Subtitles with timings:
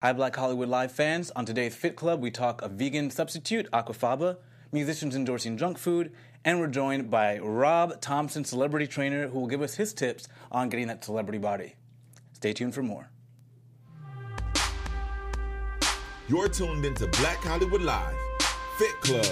[0.00, 1.32] Hi, Black Hollywood Live fans.
[1.32, 4.36] On today's Fit Club, we talk a vegan substitute, aquafaba,
[4.70, 6.12] musicians endorsing junk food,
[6.44, 10.68] and we're joined by Rob Thompson, celebrity trainer, who will give us his tips on
[10.68, 11.74] getting that celebrity body.
[12.32, 13.10] Stay tuned for more.
[16.28, 18.14] You're tuned into Black Hollywood Live,
[18.78, 19.26] Fit Club.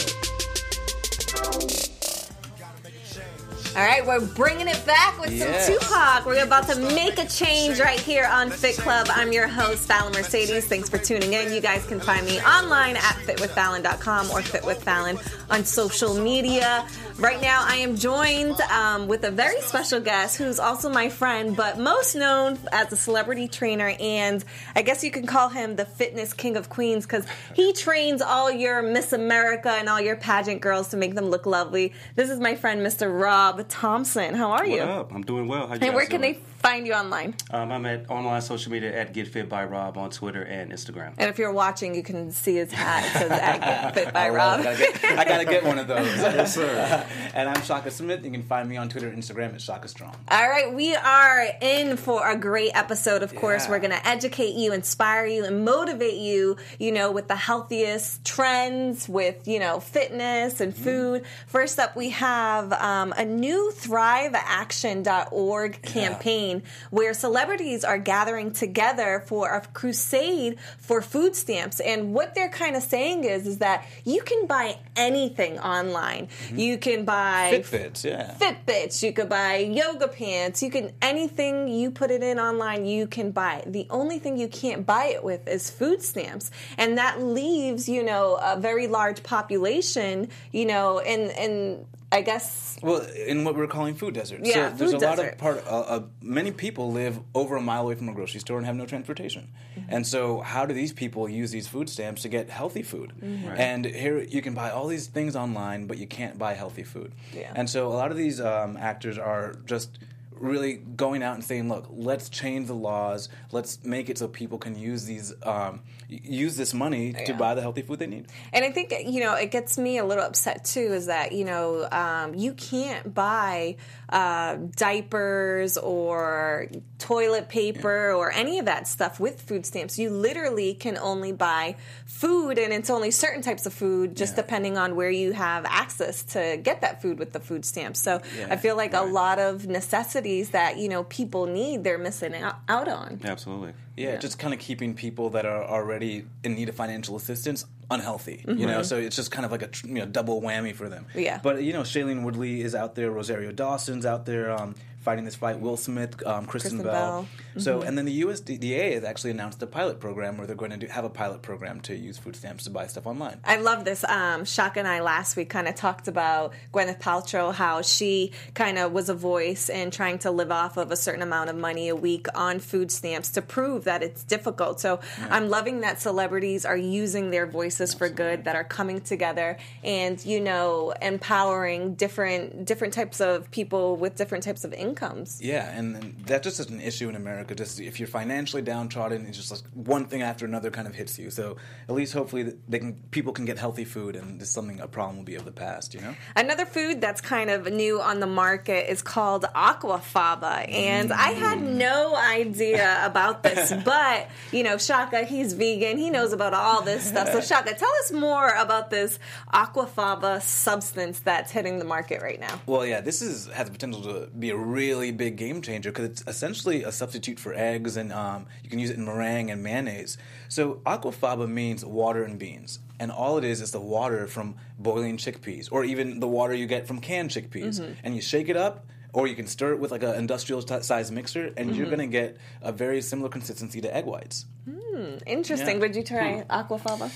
[3.76, 5.66] All right, we're bringing it back with Yes.
[5.66, 6.24] some Tupac.
[6.24, 9.06] We're about to make a change right here on Fit Club.
[9.10, 10.64] I'm your host, Fallon Mercedes.
[10.64, 11.52] Thanks for tuning in.
[11.52, 15.20] You guys can find me online at fitwithfallon.com or fitwithfallon
[15.50, 16.86] on social media.
[17.18, 21.54] Right now, I am joined um, with a very special guest who's also my friend,
[21.54, 23.94] but most known as a celebrity trainer.
[24.00, 24.42] And
[24.74, 28.50] I guess you can call him the fitness king of queens because he trains all
[28.50, 31.92] your Miss America and all your pageant girls to make them look lovely.
[32.14, 33.12] This is my friend, Mr.
[33.12, 34.34] Rob Thompson.
[34.34, 34.80] How are you?
[34.80, 35.14] What up?
[35.14, 35.66] I'm doing well.
[35.68, 37.34] How you And where guys can they find you online?
[37.50, 41.12] Um, I'm at online social media at Get Fit by Rob on Twitter and Instagram.
[41.18, 43.04] And if you're watching, you can see his hat.
[43.04, 44.60] It says at Get Fit by I Rob.
[44.60, 46.06] I gotta, get, I gotta get one of those.
[46.16, 47.06] yes, sir.
[47.34, 48.24] and I'm Shaka Smith.
[48.24, 50.16] You can find me on Twitter and Instagram at Shaka Strong.
[50.28, 53.22] All right, we are in for a great episode.
[53.22, 53.70] Of course, Yeah.
[53.70, 58.24] we're going to educate you, inspire you, and motivate you, you know, with the healthiest
[58.24, 61.24] trends, with, you know, fitness and food.
[61.46, 69.50] First up, we have um, a new thriveaction.org campaign where celebrities are gathering together for
[69.50, 71.80] a crusade for food stamps.
[71.80, 76.26] And what they're kind of saying is, is that you can buy anything online.
[76.26, 76.58] Mm-hmm.
[76.58, 78.34] You can buy Fitbits, yeah.
[78.38, 83.06] Fitbits, you could buy yoga pants, you can anything you put it in online, you
[83.06, 83.56] can buy.
[83.56, 83.72] it.
[83.72, 86.50] The only thing you can't buy it with is food stamps.
[86.78, 92.78] And that leaves, you know, a very large population, you know, and and I guess
[92.82, 94.48] Well, in what we're calling food deserts.
[94.48, 95.58] Yeah, so there's food a lot of part.
[95.66, 98.76] Uh, uh, many people live over a mile away from a grocery store and have
[98.76, 99.48] no transportation.
[99.76, 99.94] Mm-hmm.
[99.94, 103.12] And so, how do these people use these food stamps to get healthy food?
[103.12, 103.48] Mm-hmm.
[103.48, 103.58] Right.
[103.58, 107.12] And here you can buy all these things online, but you can't buy healthy food.
[107.34, 107.52] Yeah.
[107.54, 109.98] And so, a lot of these um, actors are just
[110.32, 113.28] really going out and saying, "Look, let's change the laws.
[113.52, 117.54] Let's make it so people can use these um, y- use this money to buy
[117.54, 120.24] the healthy food they need." And I think you know it gets me a little
[120.24, 120.92] upset too.
[120.92, 123.76] Is that you know um, you can't buy
[124.08, 126.68] uh, diapers or
[126.98, 129.98] toilet paper or any of that stuff with food stamps.
[129.98, 131.76] You literally can only buy
[132.06, 134.42] food, and it's only certain types of food, just Yeah.
[134.42, 138.00] depending on where you have access to get that food with the food stamps.
[138.00, 141.98] So Yeah, I feel like a lot of necessities that you know people need, they're
[141.98, 143.20] missing out on.
[143.24, 143.72] Absolutely.
[143.96, 148.44] Yeah, just kind of keeping people that are already in need of financial assistance unhealthy.
[148.46, 151.06] You know, so it's just kind of like a you know double whammy for them.
[151.10, 151.20] Mm-hmm.
[151.20, 151.40] Yeah.
[151.42, 153.10] But you know, Shailene Woodley is out there.
[153.10, 154.50] Rosario Dawson's out there.
[154.50, 154.74] Um,
[155.06, 156.92] Fighting this fight, Will Smith, um, Kristen, Kristen Bell.
[156.92, 157.28] Bell.
[157.50, 157.60] Mm-hmm.
[157.60, 160.76] So, and then the USDA has actually announced a pilot program where they're going to
[160.76, 163.38] do, have a pilot program to use food stamps to buy stuff online.
[163.44, 164.02] I love this.
[164.02, 168.78] Um, Shaka and I last week kind of talked about Gwyneth Paltrow, how she kind
[168.78, 171.88] of was a voice in trying to live off of a certain amount of money
[171.88, 174.80] a week on food stamps to prove that it's difficult.
[174.80, 174.98] So
[175.30, 180.24] I'm loving that celebrities are using their voices for good, that are coming together and
[180.24, 185.40] you know empowering different different types of people with different types of incomes.
[185.42, 187.54] Yeah, and, and that just is an issue in America.
[187.54, 191.18] Just if you're financially downtrodden, it's just like one thing after another kind of hits
[191.18, 191.30] you.
[191.30, 191.56] So
[191.88, 194.88] at least hopefully they can people can get healthy food, and this is something a
[194.88, 195.94] problem will be of the past.
[195.94, 196.14] You know.
[196.34, 201.58] Another food that's kind of new on the market is called aquafaba, and I had
[201.58, 201.76] mm.
[201.76, 203.72] no idea about this.
[203.84, 207.30] but you know, Shaka, he's vegan; he knows about all this stuff.
[207.32, 209.18] So, Shaka, tell us more about this
[209.52, 212.60] aquafaba substance that's hitting the market right now.
[212.66, 216.04] Well, yeah, this is has the potential to be a really big game changer because
[216.06, 219.62] it's essentially a substitute for eggs, and um, you can use it in meringue and
[219.62, 220.18] mayonnaise.
[220.48, 225.16] So aquafaba means water and beans, and all it is is the water from boiling
[225.16, 227.92] chickpeas, or even the water you get from canned chickpeas, mm-hmm.
[228.04, 228.86] and you shake it up.
[229.12, 231.96] Or you can stir it with like an industrial t- size mixer, and you're mm-hmm.
[231.96, 234.44] going to get a very similar consistency to egg whites.
[234.68, 235.76] Hmm, interesting.
[235.76, 235.80] Yeah.
[235.80, 236.50] Would you try hmm.
[236.50, 237.10] aquafaba?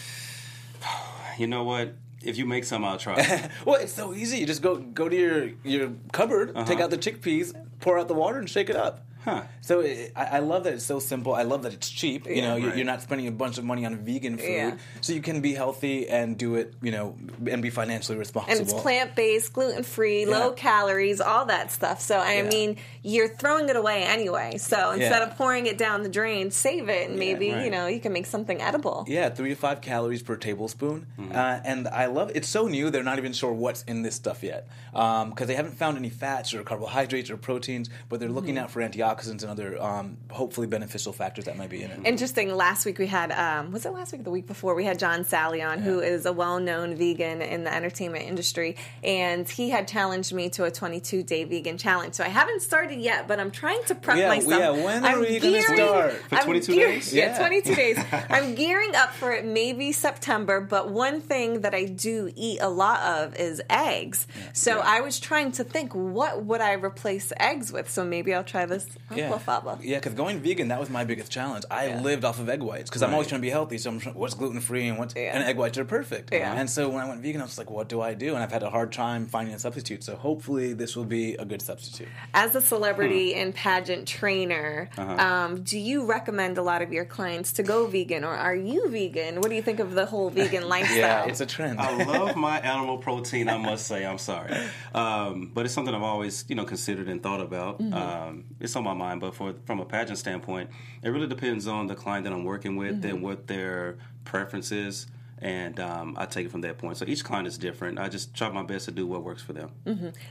[1.38, 1.94] You know what?
[2.22, 3.48] If you make some, I'll try.
[3.64, 4.38] Well, it's so easy.
[4.38, 6.84] You just go go to your your cupboard, take uh-huh.
[6.84, 9.06] out the chickpeas, pour out the water, and shake it up.
[9.24, 9.42] Huh.
[9.60, 11.34] So it, I, I love that it's so simple.
[11.34, 12.26] I love that it's cheap.
[12.26, 12.76] You know, you Right.
[12.76, 14.76] you're not spending a bunch of money on vegan food, Yeah.
[15.00, 16.74] so you can be healthy and do it.
[16.80, 17.16] You know,
[17.50, 18.52] and be financially responsible.
[18.52, 20.38] And it's plant based, gluten free, Yeah.
[20.38, 22.00] low calories, all that stuff.
[22.00, 22.48] So I Yeah.
[22.48, 24.56] mean, you're throwing it away anyway.
[24.56, 25.28] So instead Yeah.
[25.28, 27.70] of pouring it down the drain, save it, and maybe you right.
[27.70, 29.04] know you can make something edible.
[29.06, 31.32] Yeah, three to five calories per tablespoon, mm-hmm.
[31.32, 32.88] uh, and I love it's so new.
[32.90, 36.10] They're not even sure what's in this stuff yet um, because they haven't found any
[36.10, 38.64] fats or carbohydrates or proteins, but they're looking mm-hmm.
[38.64, 42.00] out for antioxidants antioxidants and other um, hopefully beneficial factors that might be in it.
[42.04, 42.54] Interesting.
[42.54, 44.74] Last week we had, um, was it last week or the week before?
[44.74, 48.76] We had John Salley on, who is a well known vegan in the entertainment industry.
[49.02, 52.14] And he had challenged me to a 22 day vegan challenge.
[52.14, 54.48] So I haven't started yet, but I'm trying to prep Yeah, myself.
[54.60, 56.12] yeah, when are I'm we gonna gearing- start?
[56.28, 57.14] For I'm 22 gearing- days?
[57.14, 57.38] Yeah, Yeah.
[57.38, 57.98] 22 days.
[58.30, 62.68] I'm gearing up for it maybe September, but one thing that I do eat a
[62.68, 64.26] lot of is eggs.
[64.52, 67.90] So I was trying to think, what would I replace eggs with?
[67.90, 68.86] So maybe I'll try this
[69.16, 69.78] Yeah, aquafaba.
[69.82, 71.64] yeah, because going vegan that was my biggest challenge.
[71.70, 72.00] I Yeah.
[72.00, 73.78] lived off of egg whites because I'm always trying to be healthy.
[73.78, 75.34] So I'm trying, what's gluten free and what's Yeah.
[75.34, 76.32] and egg whites are perfect.
[76.32, 76.52] Yeah.
[76.54, 78.34] And so when I went vegan, I was like, what do I do?
[78.34, 80.04] And I've had a hard time finding a substitute.
[80.04, 82.08] So hopefully this will be a good substitute.
[82.34, 82.66] As a Hmm.
[82.66, 85.12] celebrity and pageant trainer, Uh-huh.
[85.26, 88.88] um, do you recommend a lot of your clients to go vegan, or are you
[88.90, 89.36] vegan?
[89.36, 90.96] What do you think of the whole vegan lifestyle?
[90.96, 91.80] Yeah, it's a trend.
[91.80, 93.48] I love my animal protein.
[93.48, 94.54] I must say, I'm sorry,
[94.94, 97.80] um, but it's something I've always, you know, considered and thought about.
[97.80, 97.94] Mm-hmm.
[97.94, 100.70] Um, it's on my mind, but for from a pageant standpoint,
[101.02, 103.10] it really depends on the client that I'm working with Mm-hmm.
[103.10, 105.06] and what their preference is,
[105.40, 106.96] and um, I take it from that point.
[106.96, 107.98] So each client is different.
[107.98, 109.70] I just try my best to do what works for them.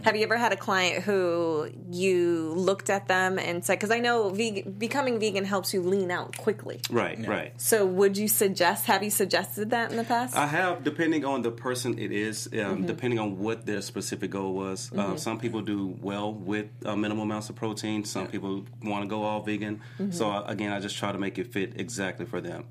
[0.03, 3.99] Have you ever had a client who you looked at them and said, because I
[3.99, 6.81] know vegan, becoming vegan helps you lean out quickly.
[6.89, 7.59] Right, right.
[7.59, 10.35] So would you suggest, have you suggested that in the past?
[10.35, 12.85] I have, depending on the person it is, um, Mm-hmm.
[12.85, 14.91] depending on what their specific goal was.
[14.95, 18.03] Uh, some people do well with uh, minimal amounts of protein.
[18.05, 19.81] Some people want to go all vegan.
[19.97, 20.11] Mm-hmm.
[20.11, 22.65] So uh, again, I just try to make it fit exactly for them.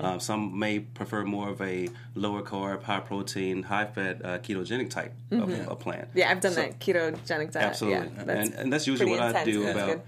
[0.00, 1.83] Uh, some may prefer more of a
[2.14, 6.06] lower carb, high protein, high fat, uh, ketogenic type of a plan.
[6.06, 6.18] Mm-hmm.
[6.18, 7.56] yeah, I've done So- that ketogenic diet.
[7.56, 10.04] Absolutely, Yeah, that's and, and that's usually pretty what I do That's about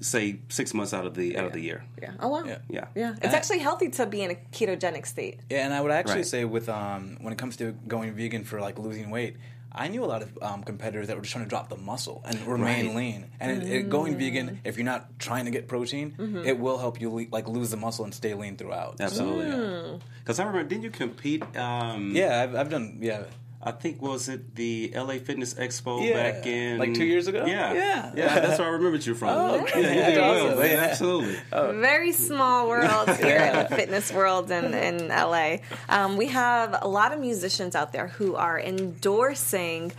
[0.00, 1.84] say six months out of the out of the year.
[2.00, 2.10] Yeah.
[2.18, 2.42] Oh wow.
[2.44, 2.58] Yeah.
[2.68, 2.86] Yeah.
[2.94, 3.14] Yeah.
[3.22, 5.38] It's actually healthy to be in a ketogenic state.
[5.48, 6.26] Yeah, and I would actually Right.
[6.26, 9.36] say with um, when it comes to going vegan for like losing weight,
[9.74, 12.22] I knew a lot of um, competitors that were just trying to drop the muscle
[12.26, 12.96] and remain Right.
[12.96, 13.30] lean.
[13.40, 16.44] And it, it, going vegan, if you're not trying to get protein, Mm-hmm.
[16.44, 18.98] it will help you le- like lose the muscle and stay lean throughout.
[18.98, 19.44] So, Absolutely.
[19.46, 20.00] Mm.
[20.20, 21.42] Because I remember, didn't you compete?
[21.56, 23.24] Um, yeah, I've, I've done yeah.
[23.64, 27.46] I think was it the LA Fitness Expo Yeah, back in like two years ago?
[27.46, 28.12] Yeah, Yeah.
[28.16, 28.40] yeah.
[28.40, 29.28] That's where I remembered you from.
[29.28, 30.56] Oh, yeah, you did That's well.
[30.58, 30.70] man.
[30.70, 30.82] Yeah.
[30.82, 31.36] Absolutely.
[31.80, 35.58] Very small world here in the fitness world in, in LA.
[35.88, 39.92] Um, we have a lot of musicians out there who are endorsing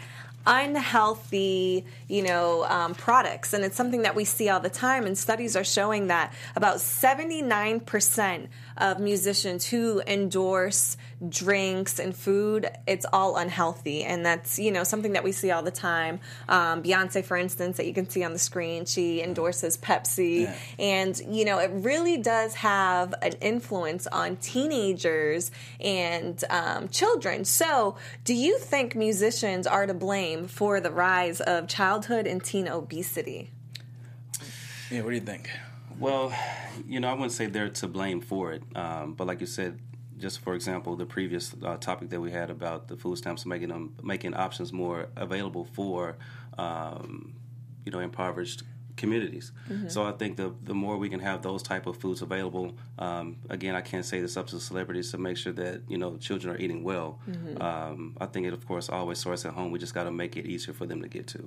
[0.45, 5.05] unhealthy, you know, um, products, and it's something that we see all the time.
[5.05, 10.97] And studies are showing that about seventy nine percent of musicians who endorse
[11.29, 15.63] drinks and food, it's all unhealthy, and that's you know something that we see all
[15.63, 16.19] the time.
[16.49, 20.55] Um, Beyonce, for instance, that you can see on the screen, she endorses Pepsi, Yeah.
[20.79, 27.45] and you know it really does have an influence on teenagers and um, children.
[27.45, 32.67] So, do you think musicians are to blame for the rise of childhood and teen
[32.67, 33.49] obesity?
[34.91, 35.49] Yeah, what do you think?
[35.99, 36.33] Well,
[36.87, 39.79] you know, I wouldn't say they're to blame for it, um, but like you said,
[40.23, 43.69] just for example, the previous uh, topic that we had about the food stamps making
[43.73, 43.83] them
[44.13, 46.15] making options more available for,
[46.57, 47.35] um,
[47.85, 48.63] you know, impoverished
[48.95, 49.51] communities.
[49.87, 52.67] So I think the the more we can have those type of foods available,
[52.99, 55.97] um, again, I can't say this up to the celebrities to make sure that you
[56.01, 57.09] know children are eating well.
[57.69, 59.71] Um, I think it, of course, always starts at home.
[59.71, 61.41] We just got to make it easier for them to get to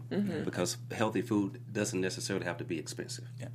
[0.45, 0.71] because
[1.01, 3.27] healthy food doesn't necessarily have to be expensive.
[3.41, 3.49] Yeah,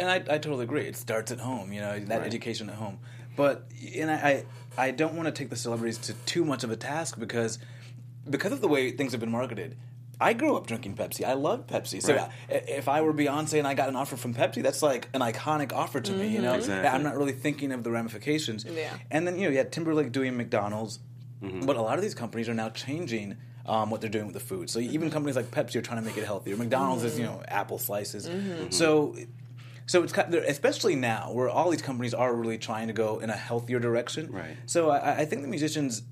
[0.00, 0.86] and I, I totally agree.
[0.86, 2.26] It starts at home, you know, that Right.
[2.26, 2.98] education at home.
[3.42, 3.54] But
[4.00, 4.44] and I,
[4.78, 7.58] I I don't want to take the celebrities to too much of a task because
[8.28, 9.76] because of the way things have been marketed.
[10.22, 11.24] I grew up drinking Pepsi.
[11.24, 12.02] I love Pepsi.
[12.02, 12.28] So Right.
[12.50, 15.22] i- if I were Beyonce and I got an offer from Pepsi, that's like an
[15.22, 16.26] iconic offer to me.
[16.28, 16.86] You know, Exactly.
[16.94, 18.66] I'm not really thinking of the ramifications.
[18.66, 18.92] Yeah.
[19.10, 20.98] And then you know, you had Timberlake doing McDonald's,
[21.42, 21.64] Mm-hmm.
[21.64, 23.28] but a lot of these companies are now changing
[23.64, 24.68] um, what they're doing with the food.
[24.68, 26.54] So even companies like Pepsi are trying to make it healthier.
[26.56, 28.28] McDonald's is you know apple slices.
[28.80, 29.16] So.
[29.90, 33.28] So it's kind especially now where all these companies are really trying to go in
[33.28, 34.30] a healthier direction.
[34.30, 34.56] Right.
[34.66, 36.02] So I, I think the musicians,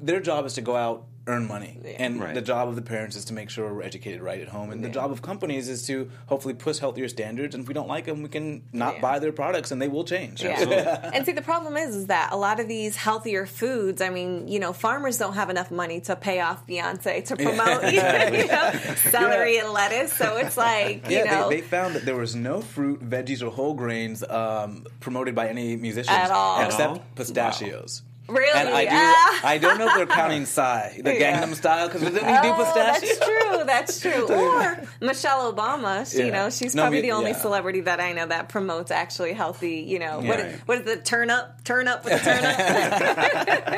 [0.00, 2.34] their job is to go out earn money, and Right.
[2.34, 4.84] the job of the parents is to make sure we're educated right at home, and
[4.84, 7.54] the job of companies is to hopefully push healthier standards.
[7.54, 9.00] And if we don't like them, we can not Yeah.
[9.00, 10.42] buy their products, and they will change.
[10.44, 11.10] Yeah.
[11.14, 14.00] and see, the problem is, is that a lot of these healthier foods.
[14.00, 17.82] I mean, you know, farmers don't have enough money to pay off Beyonce to promote,
[17.92, 18.72] you know,
[19.10, 20.12] celery and lettuce.
[20.12, 23.50] So it's like, you know, they, they found that there was no fruit, veggies, or
[23.50, 26.60] whole grains um, promoted by any musicians At all.
[26.64, 27.02] except At all?
[28.28, 28.58] Really?
[28.60, 28.90] And I do.
[28.92, 29.40] Ah.
[29.44, 31.40] I don't know if they're counting Psy, the Yeah.
[31.46, 33.08] Gangnam Style, because didn't he do Oh, pistachio?
[33.08, 33.64] that's true.
[33.64, 34.28] That's true.
[34.34, 36.10] Or Michelle Obama.
[36.10, 37.38] She, You know, she's No, probably me- the only yeah.
[37.40, 39.84] celebrity that I know that promotes actually healthy.
[39.86, 40.54] You know, what, Right.
[40.66, 41.62] what is the turn up?
[41.64, 43.76] Turn up with the turn up.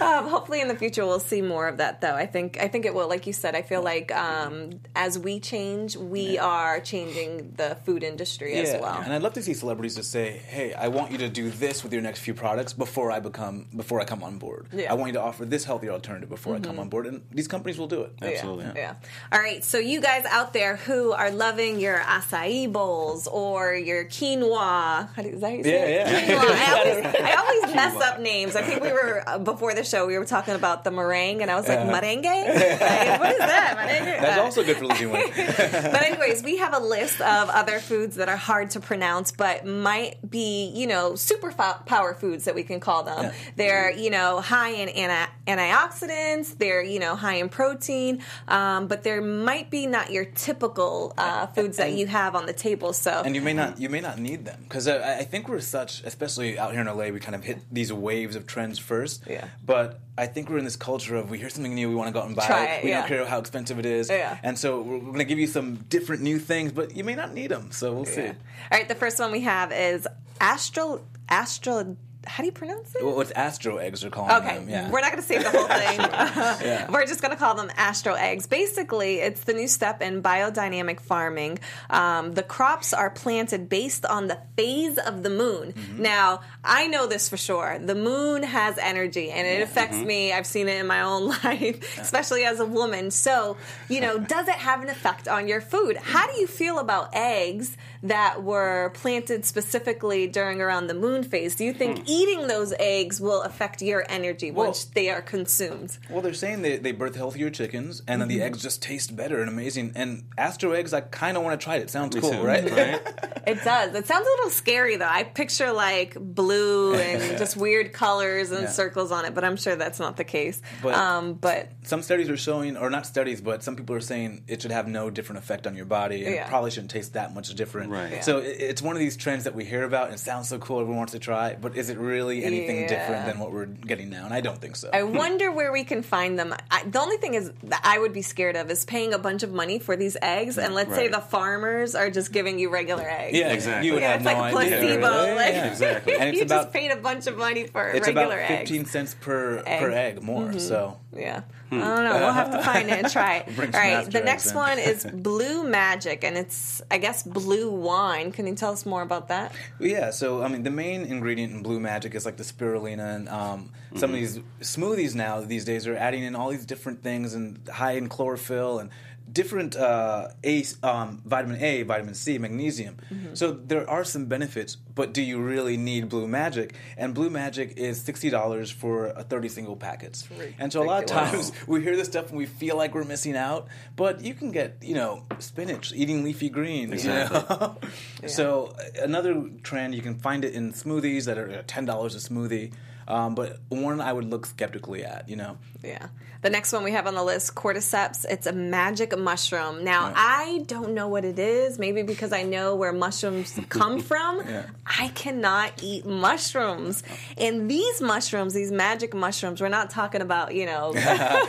[0.00, 2.00] um, hopefully, in the future, we'll see more of that.
[2.00, 3.08] Though I think I think it will.
[3.08, 8.02] Like you said, I feel like um, as we change, we are changing the food
[8.02, 9.00] industry as well.
[9.02, 11.82] And I'd love to see celebrities just say, "Hey, I want you to do this
[11.82, 13.33] with your next few products before I become
[13.76, 14.68] before I come on board.
[14.72, 14.84] Yeah.
[14.84, 14.90] Mm-hmm.
[14.92, 17.48] I want you to offer this healthier alternative before I come on board." And these
[17.48, 18.12] companies will do it.
[18.22, 18.64] Absolutely.
[18.66, 18.94] Yeah, yeah.
[19.32, 19.62] All right.
[19.64, 25.22] So you guys out there who are loving your acai bowls or your quinoa, how
[25.22, 26.28] do, is that how you say Yeah, it?
[26.28, 26.36] yeah.
[26.36, 26.50] Quinoa.
[26.50, 28.56] I always, I always mess up names.
[28.56, 30.06] I think we were uh, before the show.
[30.06, 32.24] We were talking about the meringue, and I was like, merengue.
[32.84, 33.76] Like, what is that?
[33.78, 34.20] Merengue?
[34.20, 35.32] That's Uh, also good for losing weight.
[35.36, 39.64] but anyways, we have a list of other foods that are hard to pronounce, but
[39.66, 43.23] might be you know super fo- power foods that we can call them.
[43.24, 43.32] Yeah.
[43.56, 46.56] They're you know high in anti- antioxidants.
[46.58, 51.46] They're you know high in protein, um, but there might be not your typical uh,
[51.48, 52.92] foods that you have on the table.
[52.92, 55.60] So and you may not you may not need them because I, I think we're
[55.60, 59.22] such especially out here in LA we kind of hit these waves of trends first
[59.28, 59.48] Yeah.
[59.64, 62.12] but I think we're in this culture of we hear something new we want to
[62.12, 63.00] go out and buy Try it it, we yeah.
[63.00, 64.38] don't care how expensive it is Yeah.
[64.42, 67.34] and so we're, going to give you some different new things but you may not
[67.34, 68.34] need them so we'll see All
[68.70, 70.06] right, the first one we have is
[70.40, 71.96] astral astral.
[72.26, 73.04] How do you pronounce it?
[73.04, 75.50] well, what's astro eggs are calling Okay, them yeah we're not going to say the
[75.50, 76.00] whole thing.
[76.64, 76.90] Yeah.
[76.90, 78.46] We're just going to call them astro eggs.
[78.46, 81.58] Basically, it's the new step in biodynamic farming.
[81.90, 85.72] Um, the crops are planted based on the phase of the moon.
[85.72, 86.02] Mm-hmm.
[86.02, 87.78] Now, I know this for sure.
[87.78, 90.06] The moon has energy, and it affects Mm-hmm.
[90.06, 90.32] me.
[90.32, 93.10] I've seen it in my own life, especially as a woman.
[93.10, 93.56] So,
[93.88, 95.96] you know, does it have an effect on your food?
[95.96, 101.54] How do you feel about eggs that were planted specifically during around the moon phase?
[101.56, 102.04] Do you think Hmm.
[102.14, 105.98] Eating those eggs will affect your energy Well- once they are consumed?
[106.10, 108.44] Well, they're saying they, they birth healthier chickens, and then the Mm-hmm.
[108.46, 109.92] eggs just taste better and amazing.
[109.94, 111.82] And Astro eggs, I kind of want to try it.
[111.82, 112.64] It sounds Me cool, too, right?
[113.46, 113.94] It does.
[113.94, 115.04] It sounds a little scary though.
[115.06, 118.68] I picture like blue and just weird colors and Yeah.
[118.70, 120.62] circles on it, but I'm sure that's not the case.
[120.82, 124.44] But- um, but some studies are showing, or not studies, but some people are saying
[124.48, 126.44] it should have no different effect on your body, and Yeah.
[126.46, 127.90] it probably shouldn't taste that much different.
[127.90, 128.12] Right.
[128.12, 128.20] Yeah.
[128.22, 130.58] So it, it's one of these trends that we hear about, and it sounds so
[130.58, 132.86] cool, everyone wants to try, but is it really anything Yeah.
[132.88, 134.24] different than what we're getting now?
[134.24, 134.90] And I don't think so.
[134.92, 136.54] I wonder where we can find them.
[136.70, 139.42] I, the only thing is that I would be scared of is paying a bunch
[139.42, 143.04] of money for these eggs, and let's say the farmers are just giving you regular
[143.08, 143.36] eggs.
[143.38, 143.86] yeah, Exactly.
[143.88, 144.78] You would Yeah, have it's no like a idea.
[144.98, 145.24] placebo.
[145.26, 145.70] Yeah, Like, yeah.
[145.70, 146.14] Exactly.
[146.14, 148.70] And it's you about just paid a bunch of money for it's regular about eggs.
[148.70, 149.80] 15 cents per Egg.
[149.80, 150.44] per egg more.
[150.48, 150.58] Mm-hmm.
[150.58, 151.42] So Yeah.
[151.82, 152.18] I don't know.
[152.20, 153.58] We'll have to find it and try it.
[153.58, 154.10] All right.
[154.10, 154.56] The next in.
[154.56, 158.32] one is Blue Magic, and it's, I guess, blue wine.
[158.32, 159.52] Can you tell us more about that?
[159.78, 163.16] Well, Yeah, so I mean, the main ingredient in Blue Magic is like the spirulina,
[163.16, 167.02] and um, some of these smoothies now these days are adding in all these different
[167.02, 168.90] things and high in chlorophyll and
[169.30, 172.96] different uh, A, um, vitamin A, vitamin C, magnesium.
[173.34, 176.74] So there are some benefits, but do you really need Blue Magic?
[176.96, 180.28] And Blue Magic is sixty dollars for a thirty single packets.
[180.58, 183.04] And so a lot of times we hear this stuff and we feel like we're
[183.04, 186.92] missing out, but you can get you know spinach, eating leafy greens.
[186.92, 187.38] Exactly.
[187.38, 187.76] You know?
[188.26, 192.72] So another trend you can find it in smoothies that are ten dollars a smoothie,
[193.08, 195.28] um, but one I would look skeptically at.
[195.28, 196.08] You know, Yeah.
[196.42, 198.26] The next one we have on the list, cordyceps.
[198.28, 199.82] It's a magic mushroom.
[199.82, 201.78] Now, I don't know what it is.
[201.78, 204.42] Maybe because I know where mushrooms come from.
[204.46, 204.66] Yeah.
[204.84, 207.02] I cannot eat mushrooms.
[207.38, 211.40] And these mushrooms, these magic mushrooms, we're not talking about, you know, yeah,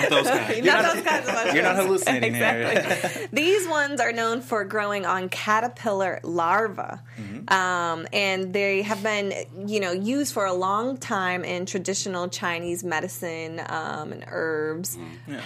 [0.00, 0.66] Not those kinds.
[0.66, 1.54] not, those kinds of mushrooms.
[1.54, 2.72] you're not hallucinating here.
[2.76, 3.28] exactly.
[3.32, 7.52] These ones are known for growing on caterpillar larvae, Mm-hmm.
[7.52, 9.32] um, and they have been,
[9.66, 14.98] you know, used for a long time in traditional Chinese medicine um, and herbs.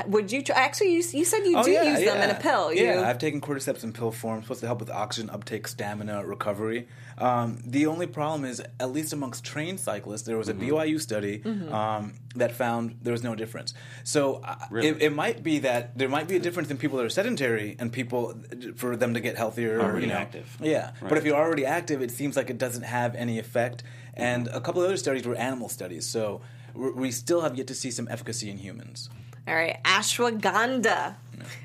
[0.07, 0.95] Would you try, actually?
[0.95, 2.73] You, you said you do use them in a pill.
[2.73, 4.43] You, Yeah, I've taken cordyceps in pill form.
[4.43, 6.89] Supposed to help with oxygen uptake, stamina, recovery.
[7.19, 11.39] Um, the only problem is, at least amongst trained cyclists, there was a BYU study
[11.39, 11.73] Mm-hmm.
[11.73, 13.75] um, that found there was no difference.
[14.03, 14.89] So uh, Really?
[14.89, 17.77] it, it might be that there might be a difference in people that are sedentary
[17.79, 18.35] and people
[18.77, 19.79] for them to get healthier.
[19.79, 20.57] or, Already you know, active.
[20.61, 23.85] Yeah, but if you're already active, it seems like it doesn't have any effect.
[24.15, 26.41] And a couple of other studies were animal studies, so
[26.75, 29.09] we we still have yet to see some efficacy in humans.
[29.47, 31.15] All right, ashwagandha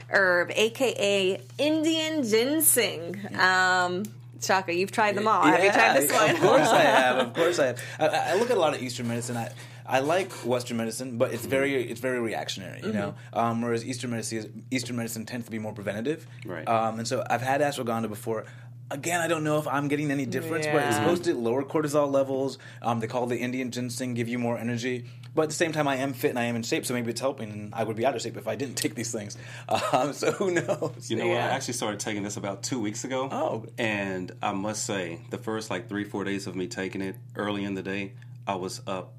[0.10, 3.16] herb, aka Indian ginseng.
[3.40, 4.04] Um,
[4.42, 5.44] Shaka, you've tried them all.
[5.44, 6.30] have you tried this one?
[6.32, 7.18] Of course I have.
[7.28, 7.82] Of course I have.
[8.00, 9.38] I, I look at a lot of Eastern medicine.
[9.38, 9.50] I
[9.86, 12.82] I like Western medicine, but it's very it's very reactionary.
[12.84, 16.28] You know, um, whereas Eastern medicine Eastern medicine tends to be more preventative.
[16.46, 16.68] Right.
[16.68, 18.46] Um, and so I've had ashwagandha before.
[18.92, 22.12] Again, I don't know if I'm getting any difference, but it's supposed to lower cortisol
[22.12, 22.58] levels.
[22.82, 25.06] Um, they call the Indian ginseng, give you more energy.
[25.36, 27.12] But at the same time, I am fit and I am in shape, so maybe
[27.12, 27.52] it's helping.
[27.52, 29.38] And I would be out of shape if I didn't take these things.
[29.94, 31.10] Um, so who knows?
[31.10, 31.38] You know what?
[31.38, 33.30] I actually started taking this about two weeks ago.
[33.32, 33.66] Oh.
[33.78, 37.64] And I must say, the first like three, four days of me taking it early
[37.64, 38.14] in the day,
[38.48, 39.14] I was up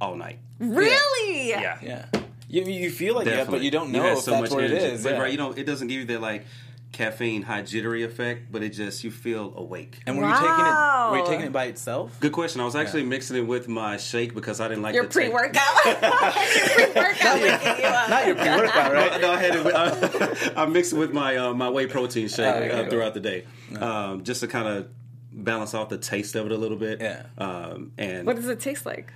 [0.00, 0.38] all night.
[0.58, 1.48] Really?
[1.50, 1.78] Yeah.
[1.82, 2.06] Yeah,
[2.50, 4.86] you, you feel like that, but you don't know had if that's what it energy.
[4.86, 5.04] is.
[5.04, 5.20] But, yeah.
[5.20, 6.44] right, you know, it doesn't give you that like
[7.00, 10.00] caffeine high jittery effect, but it just you feel awake.
[10.06, 11.10] and were you taking it?
[11.10, 12.18] Were you taking it by itself?
[12.20, 12.60] Good question.
[12.60, 15.62] I was actually mixing it with my shake because I didn't like Your the pre-workout.
[15.86, 17.90] Your pre-workout waking you.
[18.10, 19.20] Not your pre-workout, right?
[19.20, 19.66] No, I had it.
[20.56, 22.70] I, I mixed it with my uh, my whey protein shake Oh, okay.
[22.86, 23.44] uh, throughout the day,
[23.78, 24.88] um, just to kind of
[25.32, 27.00] balance off the taste of it a little bit.
[27.00, 27.22] Yeah.
[27.38, 29.12] Um, and What does it taste like?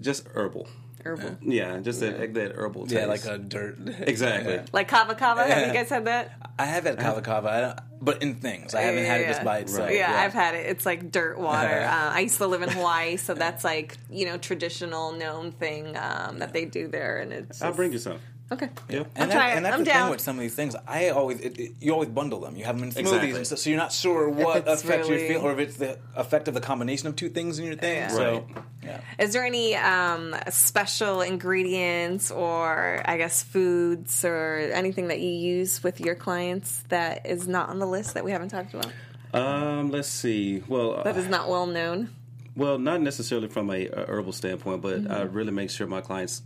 [0.00, 0.68] just herbal.
[1.04, 1.36] Herbal.
[1.42, 2.94] Yeah, just That, that herbal taste.
[2.94, 3.76] Yeah, like a dirt.
[4.00, 4.54] exactly.
[4.54, 4.64] Yeah.
[4.72, 5.44] Like kava kava?
[5.46, 6.32] Have you guys had that?
[6.58, 8.74] I have had kava kava, I don't, but in things.
[8.74, 9.90] I haven't had it just by itself.
[9.92, 10.66] Yeah, I've had it.
[10.66, 11.88] It's like dirt water.
[11.94, 15.96] Uh, I used to live in Hawaii, so that's like you know traditional known thing
[15.96, 18.18] um, that they do there, and it's I'll just- bring you some.
[18.52, 18.68] Okay.
[18.88, 18.98] Yeah.
[19.00, 19.56] I'll And, try that, it.
[19.56, 20.02] and that's I'm the down.
[20.04, 20.76] thing with some of these things.
[20.86, 22.56] I always it, it- you always bundle them.
[22.56, 23.30] You have them in smoothies Exactly.
[23.32, 25.76] and stuff, so you're not sure what it's effect really- you're feeling, or if it's
[25.76, 27.96] the effect of the combination of two things in your thing.
[27.96, 28.08] Yeah.
[28.08, 28.64] So, Right.
[28.82, 29.00] yeah.
[29.18, 35.82] Is there any um, special ingredients or I guess foods or anything that you use
[35.82, 38.92] with your clients that is not on the list that we haven't talked about?
[39.32, 40.62] Um, let's see.
[40.68, 42.10] Well, That uh, not well known.
[42.54, 45.12] well, not necessarily from a, a herbal standpoint, but Mm-hmm.
[45.12, 46.42] I really make sure my clients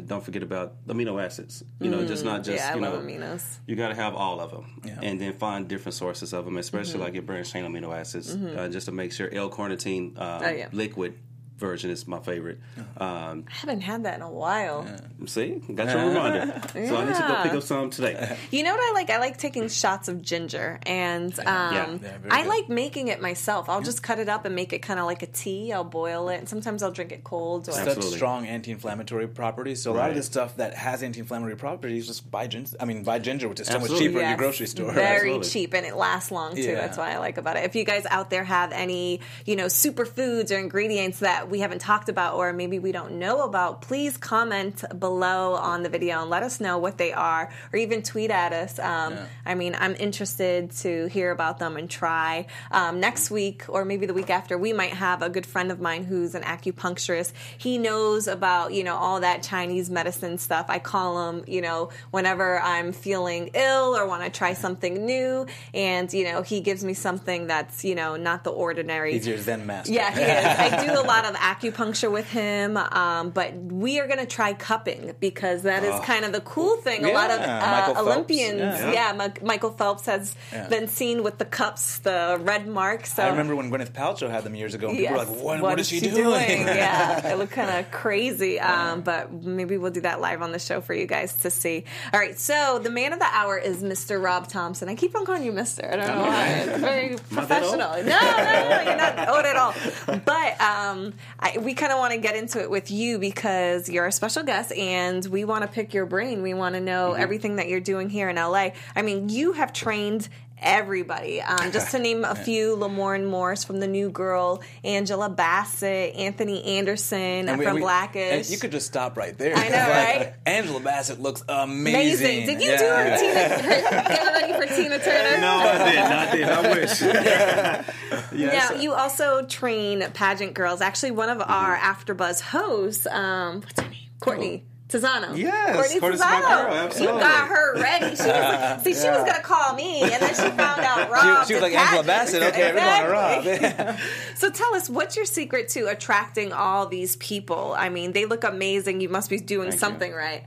[0.00, 1.64] don't forget about amino acids.
[1.80, 2.90] You know, just not just Mm, yeah, I you know.
[2.92, 3.44] love aminos.
[3.66, 4.98] You got to have all of them, Yeah.
[5.02, 7.02] and then find different sources of them, especially Mm-hmm.
[7.02, 10.68] like your branched chain amino acids, uh, just to make sure L-carnitine um, Oh, yeah.
[10.72, 11.14] liquid
[11.58, 12.58] version is my favorite.
[12.78, 13.04] Uh-huh.
[13.04, 14.86] Um, I haven't had that in a while.
[15.26, 16.60] see, got your reminder.
[16.72, 18.36] So I need to go pick up some today.
[18.50, 19.10] You know what I like?
[19.10, 21.86] I like taking shots of ginger, and um, Yeah,
[22.18, 22.48] very I good.
[22.48, 23.68] like making it myself.
[23.68, 25.72] I'll just cut it up and make it kind of like a tea.
[25.72, 27.68] I'll boil it, and sometimes I'll drink it cold.
[27.68, 28.16] Or, Such Absolutely.
[28.16, 29.82] strong anti-inflammatory properties.
[29.82, 32.76] So a lot of the stuff that has anti-inflammatory properties, just buy ginger.
[32.80, 34.08] I mean, buy ginger, which is so much Absolutely.
[34.08, 34.92] cheaper in your grocery store.
[34.92, 35.48] Very Absolutely.
[35.48, 36.62] cheap and it lasts long too.
[36.62, 36.74] Yeah.
[36.76, 37.64] That's why I like about it.
[37.64, 41.80] If you guys out there have any, you know, superfoods or ingredients that we haven't
[41.80, 46.30] talked about or maybe we don't know about, please comment below on the video and
[46.30, 48.78] let us know what they are or even tweet at us.
[48.78, 52.46] Um, I mean, I'm interested to hear about them and try.
[52.70, 55.80] Um, next week or maybe the week after, we might have a good friend of
[55.80, 57.32] mine who's an acupuncturist.
[57.56, 60.66] He knows about, you know, all that Chinese medicine stuff.
[60.68, 65.46] I call him, you know, whenever I'm feeling ill or want to try something new.
[65.74, 69.12] And, you know, he gives me something that's, you know, not the ordinary.
[69.12, 69.92] He's your Zen master.
[69.92, 70.58] Yeah, he is.
[70.58, 74.52] I do a lot of acupuncture with him, um, but we are going to try
[74.52, 77.04] cupping because that is kind of the cool thing.
[77.04, 78.92] a lot of uh, Olympians, Yeah.
[78.92, 80.68] yeah, Mi- Michael Phelps has Yeah.
[80.68, 83.14] been seen with the cups, the red marks.
[83.14, 85.60] So I remember when Gwyneth Paltrow had them years ago, and people were like, "What,
[85.62, 88.60] what is she, doing?" yeah, it looked kind of crazy.
[88.60, 91.84] Um, but maybe we'll do that live on the show for you guys to see.
[92.12, 94.22] All right, so the man of the hour is Mr.
[94.22, 94.88] Rob Thompson.
[94.88, 95.88] I keep on calling you Mister.
[95.92, 96.46] I don't know why.
[96.48, 97.78] It's very Not that old?
[97.78, 97.92] professional.
[98.04, 99.74] No, no, no, you're not old at all.
[100.24, 104.06] But um, I, we kind of want to get into it with you because you're
[104.06, 106.42] a special guest, and we want to pick your brain.
[106.42, 107.22] We want to know Mm-hmm.
[107.22, 108.70] everything that you're doing here in LA.
[108.96, 110.28] I mean, you have trained
[110.60, 111.40] everybody.
[111.40, 116.64] Um, just to name a few, Lamorne Morris from The New Girl, Angela Bassett, Anthony
[116.64, 118.46] Anderson And we- from we- Blackish.
[118.46, 119.54] and you could just stop right there.
[119.56, 120.34] I know, Like, right?
[120.46, 122.44] Angela Bassett looks amazing.
[122.44, 122.46] Amazing.
[122.46, 123.10] Did you do Yeah.
[123.10, 125.40] her Tina, her, get ready for Tina Turner?
[125.40, 125.98] No, I did.
[125.98, 126.48] I did.
[126.48, 127.00] I wish.
[128.32, 128.70] yes.
[128.70, 130.80] Now, you also train pageant girls.
[130.80, 133.98] Actually, one of our AfterBuzz hosts, um, what's her name?
[134.20, 134.64] Courtney.
[134.88, 135.36] Tizano.
[135.36, 136.94] Yes, Courtney Courtney's Tizano.
[136.96, 138.16] girl, You got her ready.
[138.16, 141.42] She was like, see, she was gonna call me, and then she found out Rob.
[141.46, 142.04] She, she was like Angela.
[142.04, 142.42] Bassett.
[142.42, 143.98] Okay, we're going to Rob.
[144.34, 147.74] So tell us, what's your secret to attracting all these people?
[147.76, 149.00] I mean, they look amazing.
[149.00, 149.78] You must be doing Thank you.
[149.78, 150.44] something right.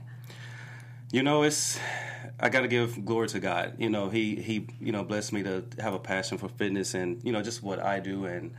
[1.12, 1.78] You know, it's
[2.40, 3.74] I got to give glory to God.
[3.78, 7.20] You know, he he you know blessed me to have a passion for fitness and
[7.22, 8.52] you know just what I do, and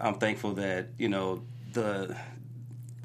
[0.00, 2.16] I'm thankful that you know the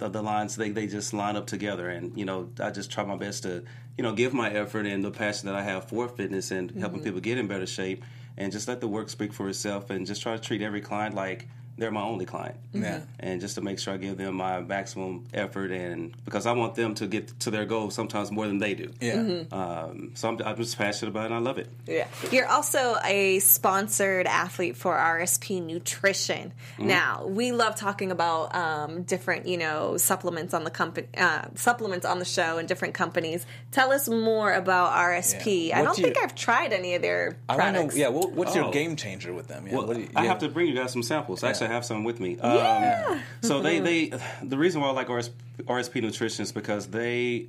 [0.03, 3.03] the, the lines they they just line up together, and you know I just try
[3.03, 3.63] my best to
[3.97, 6.99] you know give my effort and the passion that I have for fitness and helping
[6.99, 7.05] mm-hmm.
[7.05, 8.03] people get in better shape,
[8.37, 11.15] and just let the work speak for itself, and just try to treat every client
[11.15, 12.55] like they're my only client.
[12.71, 13.01] Yeah.
[13.19, 16.75] And just to make sure I give them my maximum effort, and because I want
[16.75, 18.91] them to get to their goals sometimes more than they do.
[19.01, 19.15] Yeah.
[19.15, 19.53] Mm-hmm.
[19.53, 21.69] Um, so I'm, I'm just passionate about it, and I love it.
[21.87, 22.07] Yeah.
[22.31, 26.53] You're also a sponsored athlete for RSP Nutrition.
[26.77, 26.87] Mm-hmm.
[26.87, 32.05] Now, we love talking about um, different, you know, supplements on the company, uh, supplements
[32.05, 33.45] on the show and different companies.
[33.71, 35.67] Tell us more about RSP.
[35.69, 35.79] Yeah.
[35.79, 37.95] I don't do you- think I've tried any of their I products.
[37.95, 38.01] know.
[38.01, 38.07] Yeah.
[38.09, 38.71] What, what's your Oh.
[38.71, 39.67] game changer with them?
[39.67, 39.75] Yeah.
[39.77, 41.43] Well, what do you, I have to bring you guys some samples.
[41.43, 42.39] Actually, Have some with me.
[42.39, 43.21] Um, Yeah.
[43.41, 47.47] So they, they, the reason why I like RS, RSP Nutrition is because they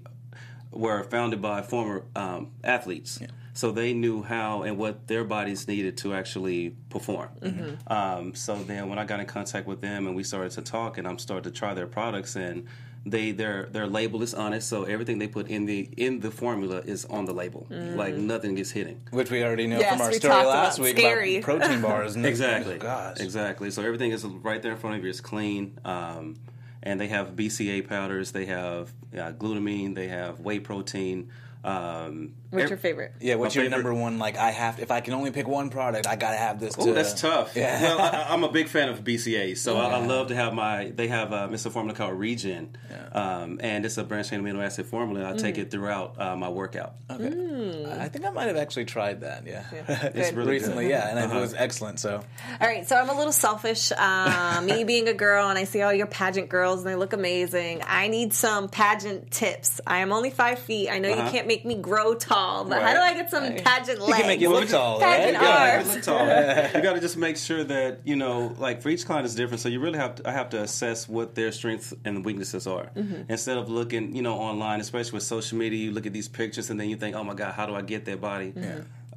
[0.70, 3.20] were founded by former um, athletes.
[3.56, 7.28] So they knew how and what their bodies needed to actually perform.
[7.40, 7.92] Mm-hmm.
[7.92, 10.98] Um, so then, when I got in contact with them and we started to talk,
[10.98, 12.66] and I'm started to try their products, and
[13.06, 16.82] they their their label is honest, so everything they put in the in the formula
[16.84, 17.66] is on the label.
[17.70, 17.96] Mm.
[17.96, 19.00] Like nothing gets hidden.
[19.10, 21.36] Which we already know Yes, from our story last about week scary.
[21.36, 22.16] about protein bars.
[22.34, 22.76] Exactly.
[22.76, 23.20] Oh, gosh.
[23.20, 23.70] Exactly.
[23.70, 25.10] So everything is right there in front of you.
[25.10, 25.78] It's clean.
[25.84, 26.36] Um,
[26.82, 28.32] and they have BCA powders.
[28.32, 29.94] They have uh, glutamine.
[29.94, 31.30] They have whey protein.
[31.64, 33.14] Um, What's your favorite?
[33.20, 34.20] Yeah, what's My your favorite- number one?
[34.20, 34.78] Like, I have.
[34.78, 36.76] If I can only pick one product, I gotta have this.
[36.78, 37.56] Oh, to- that's tough.
[37.56, 37.82] Yeah.
[37.82, 40.92] Well, I, I'm a big fan of BCA, so I, I love to have my.
[40.94, 42.76] They have uh, it's a formula called Regen,
[43.10, 45.28] um, and it's a branched chain amino acid formula.
[45.28, 45.38] I Mm.
[45.40, 46.94] take it throughout uh, my workout.
[47.10, 47.86] Okay.
[47.98, 49.44] I think I might have actually tried that.
[49.46, 50.88] Yeah, It's It's really recently.
[50.90, 51.38] Yeah, and Uh-huh.
[51.38, 51.98] it was excellent.
[51.98, 52.22] So
[52.60, 53.90] All right, so I'm a little selfish.
[53.96, 57.12] Uh, me being a girl, and I see all your pageant girls, and they look
[57.14, 57.82] amazing.
[57.84, 59.80] I need some pageant tips.
[59.86, 60.88] I am only five feet.
[60.88, 61.30] I know you Uh-huh.
[61.32, 64.14] can't make me grow tall, but how do I get some pageant legs?
[64.16, 65.74] he can make you look tall, Pageant right?
[65.76, 65.94] arms.
[65.94, 66.20] look tall.
[66.74, 69.60] you got to just make sure that you know, like for each client is different.
[69.60, 70.28] So you really have to.
[70.28, 73.30] I have to assess what their strengths and weaknesses are Mm-hmm.
[73.30, 75.78] instead of looking, you know, online, especially with social media.
[75.84, 77.82] You look at these pictures and then you think, oh my god, how do I
[77.82, 78.54] get that body?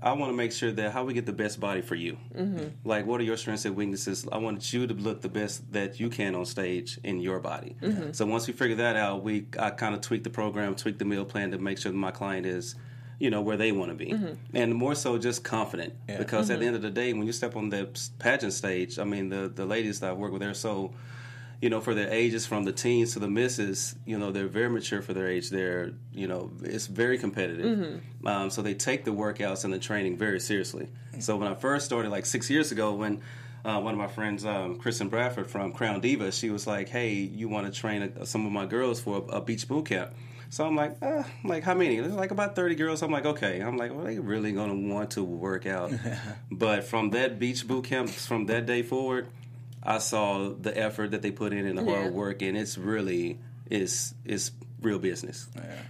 [0.01, 2.17] I want to make sure that how we get the best body for you.
[2.35, 2.87] Mm-hmm.
[2.87, 4.27] Like, what are your strengths and weaknesses?
[4.31, 7.75] I want you to look the best that you can on stage in your body.
[7.81, 8.11] Mm-hmm.
[8.11, 11.05] So once we figure that out, we I kind of tweak the program, tweak the
[11.05, 12.75] meal plan to make sure that my client is,
[13.19, 14.13] you know, where they want to be,
[14.53, 15.93] and more so just confident.
[16.07, 16.17] Yeah.
[16.17, 19.03] Because at the end of the day, when you step on the pageant stage, I
[19.03, 20.93] mean, the the ladies that I work with, they're so
[21.61, 24.69] you know, for their ages from the teens to the misses, you know, they're very
[24.69, 25.49] mature for their age.
[25.49, 27.65] They're, you know, it's very competitive.
[28.25, 30.89] Um, so they take the workouts and the training very seriously.
[31.19, 33.21] So when I first started, like six years ago, when
[33.65, 37.13] uh, one of my friends, um, Kristen Bradford from Crown Diva, she was like, "Hey,
[37.13, 40.13] you want to train a, some of my girls for a, a beach boot camp?"
[40.49, 41.99] So I'm like, uh, I'm like, how many?
[41.99, 43.01] There's like about 30 girls.
[43.01, 43.59] I'm like, okay.
[43.59, 45.91] I'm like, well, they really gonna want to work out.
[46.51, 49.27] but from that beach boot camp, from that day forward,
[49.87, 52.01] I saw the effort that they put in and the Yeah.
[52.01, 55.47] hard work, and it's really it's is real business.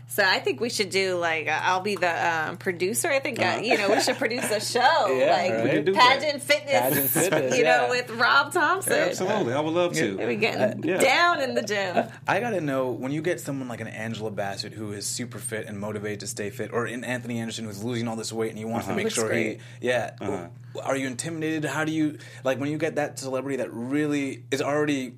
[0.08, 2.10] So I think we should do like uh, I'll be the
[2.50, 3.10] um, producer.
[3.10, 3.60] I think uh, Uh-huh.
[3.62, 4.80] you know we should produce a show
[5.20, 5.64] Yeah, like right.
[5.66, 6.20] We could do that.
[6.22, 7.90] pageant fitness, Pageant fitness, you know, yeah.
[7.90, 8.94] with Rob Thompson.
[8.94, 10.18] Absolutely, I would love to.
[10.18, 10.36] We to.
[10.36, 10.98] getting yeah.
[11.00, 12.08] down in the gym.
[12.28, 15.66] I gotta know when you get someone like an Angela Bassett who is super fit
[15.68, 18.58] and motivated to stay fit, or an Anthony Anderson who's losing all this weight and
[18.58, 19.60] he wants to make Looks sure great.
[19.82, 20.16] he, yeah.
[20.22, 20.48] Uh-huh.
[20.84, 21.66] Are you intimidated?
[21.66, 25.16] How do you like when you get that celebrity that really is already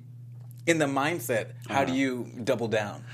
[0.66, 1.50] in the mindset?
[1.68, 3.04] How do you double down?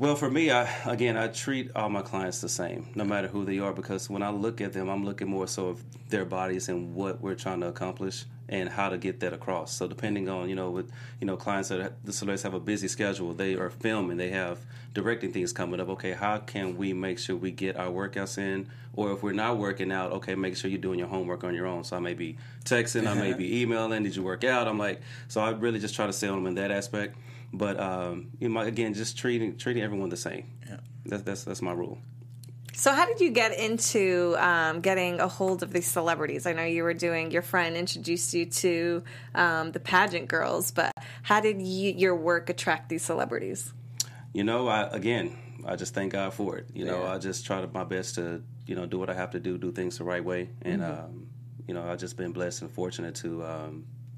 [0.00, 3.44] Well, for me, I again, I treat all my clients the same, no matter who
[3.44, 6.68] they are, because when I look at them, I'm looking more so of their bodies
[6.68, 9.72] and what we're trying to accomplish and how to get that across.
[9.74, 12.86] So, depending on you know, with you know, clients that the celebrities have a busy
[12.86, 14.60] schedule, they are filming, they have
[14.94, 15.88] directing things coming up.
[15.88, 18.68] Okay, how can we make sure we get our workouts in?
[18.94, 21.66] Or if we're not working out, okay, make sure you're doing your homework on your
[21.66, 21.82] own.
[21.82, 24.04] So I may be texting, I may be emailing.
[24.04, 24.68] Did you work out?
[24.68, 27.16] I'm like, so I really just try to sell them in that aspect.
[27.52, 30.50] But um, you know, again, just treating treating everyone the same.
[30.66, 30.78] Yeah.
[31.06, 31.98] That's that's that's my rule.
[32.74, 36.46] So how did you get into um, getting a hold of these celebrities?
[36.46, 37.32] I know you were doing.
[37.32, 39.02] Your friend introduced you to
[39.34, 43.72] um, the pageant girls, but how did you, your work attract these celebrities?
[44.32, 46.66] You know, I again, I just thank God for it.
[46.72, 47.14] You know, Yeah.
[47.14, 49.58] I just try to my best to you know do what I have to do,
[49.58, 51.28] do things the right way, and um,
[51.66, 53.44] you know, I've just been blessed and fortunate to.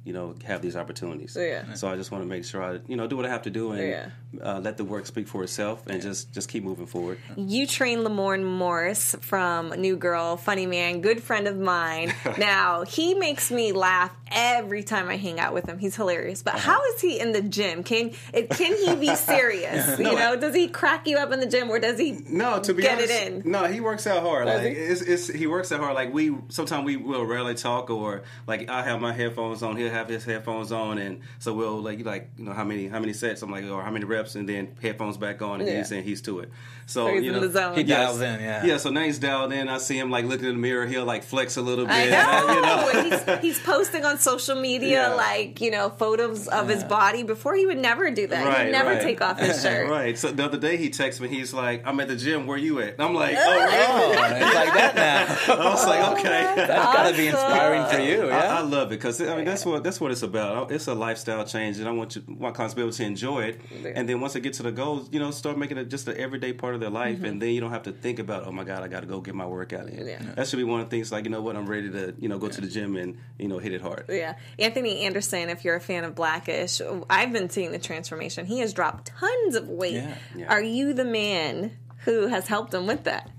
[0.03, 1.37] You know, have these opportunities.
[1.39, 1.75] Yeah.
[1.75, 3.51] So I just want to make sure I, you know, do what I have to
[3.51, 4.09] do and Yeah.
[4.43, 7.19] uh, let the work speak for itself, and just just keep moving forward.
[7.37, 12.15] You train Lamorne Morris from New Girl, funny man, good friend of mine.
[12.39, 15.79] now he makes me laugh every time I hang out with him.
[15.79, 16.43] He's hilarious.
[16.43, 17.83] But how is he in the gym?
[17.83, 19.99] Can it, can he be serious?
[19.99, 22.13] you know, does he crack you up in the gym, or does he?
[22.29, 23.51] No, to be Get it honest, in.
[23.53, 24.47] no, he works out hard.
[24.47, 24.83] Does Like he?
[24.83, 25.95] it's, it's he works out hard.
[25.95, 29.90] Like we sometimes we will rarely talk, or like I have my headphones on, he'll
[29.91, 32.89] he'll have his headphones on, and so we'll like you like you know how many
[32.89, 35.69] how many sets I'm like or how many reps, and then headphones back on, and
[35.69, 35.79] Yeah.
[35.79, 36.51] he's saying he's to it.
[36.87, 37.75] So So he's you in know the zone.
[37.77, 37.99] He Yes.
[37.99, 38.65] dials in, yeah.
[38.65, 38.77] yeah.
[38.79, 39.69] So now he's dialed in.
[39.69, 40.87] I see him like looking in the mirror.
[40.87, 41.95] He'll like flex a little bit.
[41.95, 42.93] I you know.
[43.11, 43.11] know?
[43.41, 45.15] he's, he's posting on social media, Yeah.
[45.15, 47.23] like, you know, photos of his body.
[47.23, 48.45] Before he would never do that.
[48.47, 49.03] Right, He'd never right.
[49.03, 49.89] take off his shirt.
[49.89, 50.19] right.
[50.19, 51.29] So the other day he texted me.
[51.29, 52.47] He's like, "I'm at the gym.
[52.47, 55.55] Where you at?" And I'm like, "Oh, Oh, really?" it's like that now.
[55.55, 59.21] I was like, "Okay." That's gotta be inspiring for you, I, I love it because
[59.21, 60.71] I mean that's what that's what it's about.
[60.71, 63.41] It's a lifestyle change, and I want you want clients to be able to enjoy
[63.45, 63.61] it.
[63.95, 66.17] And then once they get to the goals, you know, start making it just an
[66.17, 67.25] everyday part of their life, mm-hmm.
[67.27, 69.21] and then you don't have to think about, oh my god, I got to go
[69.21, 70.07] get my workout in.
[70.07, 70.23] Yeah.
[70.37, 71.13] That should be one of the things.
[71.13, 73.49] Like you know what, I'm ready to you know go to the gym and you
[73.49, 74.05] know hit it hard.
[74.09, 74.37] Yeah.
[74.59, 78.47] Anthony Anderson, if you're a fan of Blackish, I've been seeing the transformation.
[78.47, 79.95] He has dropped tons of weight.
[79.95, 80.15] Yeah.
[80.37, 80.47] Yeah.
[80.49, 83.31] Are you the man who has helped him with that?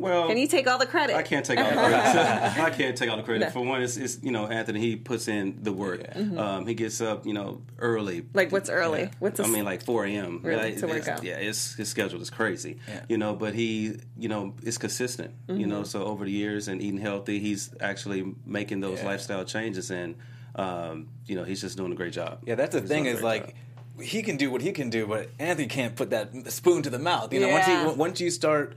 [0.00, 1.16] Well, Can you take all the credit?
[1.16, 1.96] I can't take all the credit.
[2.60, 3.44] I can't take all the credit.
[3.46, 3.50] No.
[3.50, 4.80] For one, it's, it's you know Anthony.
[4.80, 6.02] He puts in the work.
[6.16, 8.22] Um, he gets up you know early.
[8.22, 8.36] Mm-hmm.
[8.38, 9.10] Like, what's early?
[9.18, 10.40] What's I mean, like 4 a.m.
[10.42, 11.24] Really, Yeah, to work it's- out.
[11.24, 12.78] Yeah, it's, his schedule is crazy.
[12.88, 13.02] Yeah.
[13.08, 15.34] You know, but he, you know, is consistent.
[15.48, 15.68] You Mm-hmm.
[15.70, 19.06] know, so over the years and eating healthy, he's actually making those Yeah.
[19.06, 20.14] lifestyle changes, and
[20.56, 22.40] um, you know, he's just doing a great job.
[22.46, 23.54] Yeah, that's the He's thing is like job.
[24.02, 26.98] he can do what he can do, but Anthony can't put that spoon to the
[26.98, 27.32] mouth.
[27.32, 27.86] You know, once Yeah.
[27.88, 28.76] you once you start,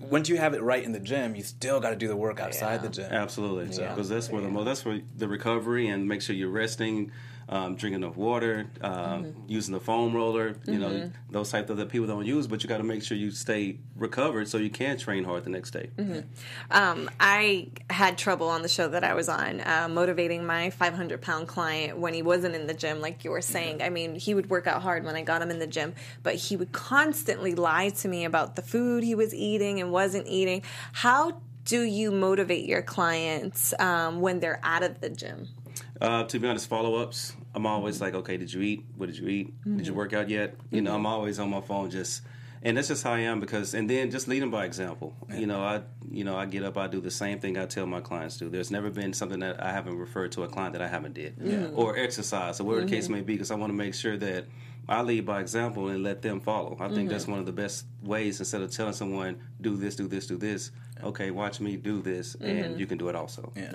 [0.00, 2.40] once you have it right in the gym, you still got to do the work
[2.40, 2.78] outside Yeah.
[2.78, 3.12] the gym.
[3.12, 3.88] Absolutely, Yeah.
[3.94, 7.10] because that's where the mo- that's where the recovery and make sure you're resting,
[7.50, 9.40] um, drinking enough water, um, Mm-hmm.
[9.48, 10.54] using the foam roller.
[10.66, 13.16] You know those type of that people don't use, but you got to make sure
[13.16, 15.90] you stay recovered so you can train hard the next day.
[15.96, 16.20] Mm-hmm.
[16.70, 21.20] Um, I had trouble on the show that I was on uh, motivating my 500
[21.20, 23.82] pound client when he wasn't in the gym, like you were saying.
[23.82, 26.36] I mean, he would work out hard when I got him in the gym, but
[26.36, 30.62] he would constantly lie to me about the food he was eating and wasn't eating.
[30.92, 35.48] How do you motivate your clients um, when they're out of the gym?
[36.00, 37.34] Uh, to be honest, follow ups.
[37.54, 38.84] I'm always like, okay, did you eat?
[38.96, 39.54] What did you eat?
[39.64, 39.98] Did you mm-hmm.
[39.98, 40.54] work out yet?
[40.70, 42.22] You know, I'm always on my phone just.
[42.62, 45.14] And that's just how I am because, and then just leading by example.
[45.34, 47.86] You know, I, you know, I get up, I do the same thing I tell
[47.86, 48.50] my clients to.
[48.50, 51.72] There's never been something that I haven't referred to a client that I haven't did,
[51.74, 53.14] or exercise, or whatever the case mm-hmm.
[53.14, 53.32] may be.
[53.32, 54.44] Because I want to make sure that
[54.86, 56.76] I lead by example and let them follow.
[56.78, 57.32] I think that's mm-hmm.
[57.32, 58.40] one of the best ways.
[58.40, 60.70] Instead of telling someone do this, do this, do this.
[61.02, 63.52] Okay, watch me do this, and you can do it also.
[63.56, 63.72] Yeah.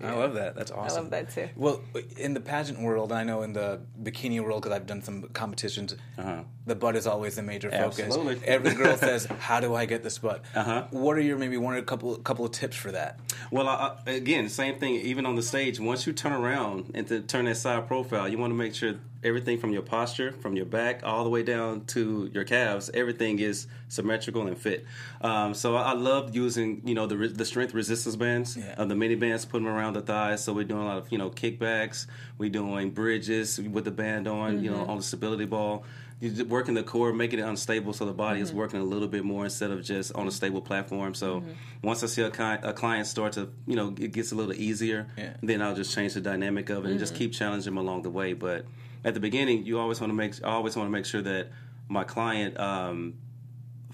[0.00, 0.54] I love that.
[0.56, 0.98] That's awesome.
[0.98, 1.48] I love that too.
[1.56, 1.80] Well,
[2.16, 5.94] in the pageant world, I know in the bikini world because I've done some competitions.
[6.18, 6.42] Uh-huh.
[6.66, 8.00] The butt is always the major focus.
[8.00, 8.46] Absolutely.
[8.46, 10.86] Every girl says, "How do I get this butt?" Uh-huh.
[10.90, 13.18] What are your maybe one or a couple couple of tips for that?
[13.52, 14.94] Well, I, again, same thing.
[14.94, 18.38] Even on the stage, once you turn around and to turn that side profile, you
[18.38, 21.84] want to make sure everything from your posture, from your back, all the way down
[21.84, 24.86] to your calves, everything is symmetrical and fit.
[25.20, 28.74] Um, so I, I love using, you know, the re- the strength resistance bands, Yeah.
[28.78, 30.42] uh, the mini bands, put them around the thighs.
[30.42, 32.06] So we're doing a lot of, you know, kickbacks.
[32.38, 35.84] We're doing bridges with the band on, you know, on the stability ball.
[36.22, 38.58] You're working the core, making it unstable, so the body is mm-hmm.
[38.58, 41.14] working a little bit more instead of just on a stable platform.
[41.14, 41.50] So mm-hmm.
[41.82, 44.54] once I see a, ki- a client start to, you know, it gets a little
[44.54, 45.34] easier, Yeah.
[45.42, 47.24] then I'll just change the dynamic of it and just mm-hmm.
[47.24, 48.34] keep challenging them along the way.
[48.34, 48.66] But
[49.04, 51.48] at the beginning, you always want to make, I always want to make sure that
[51.88, 53.14] my client um,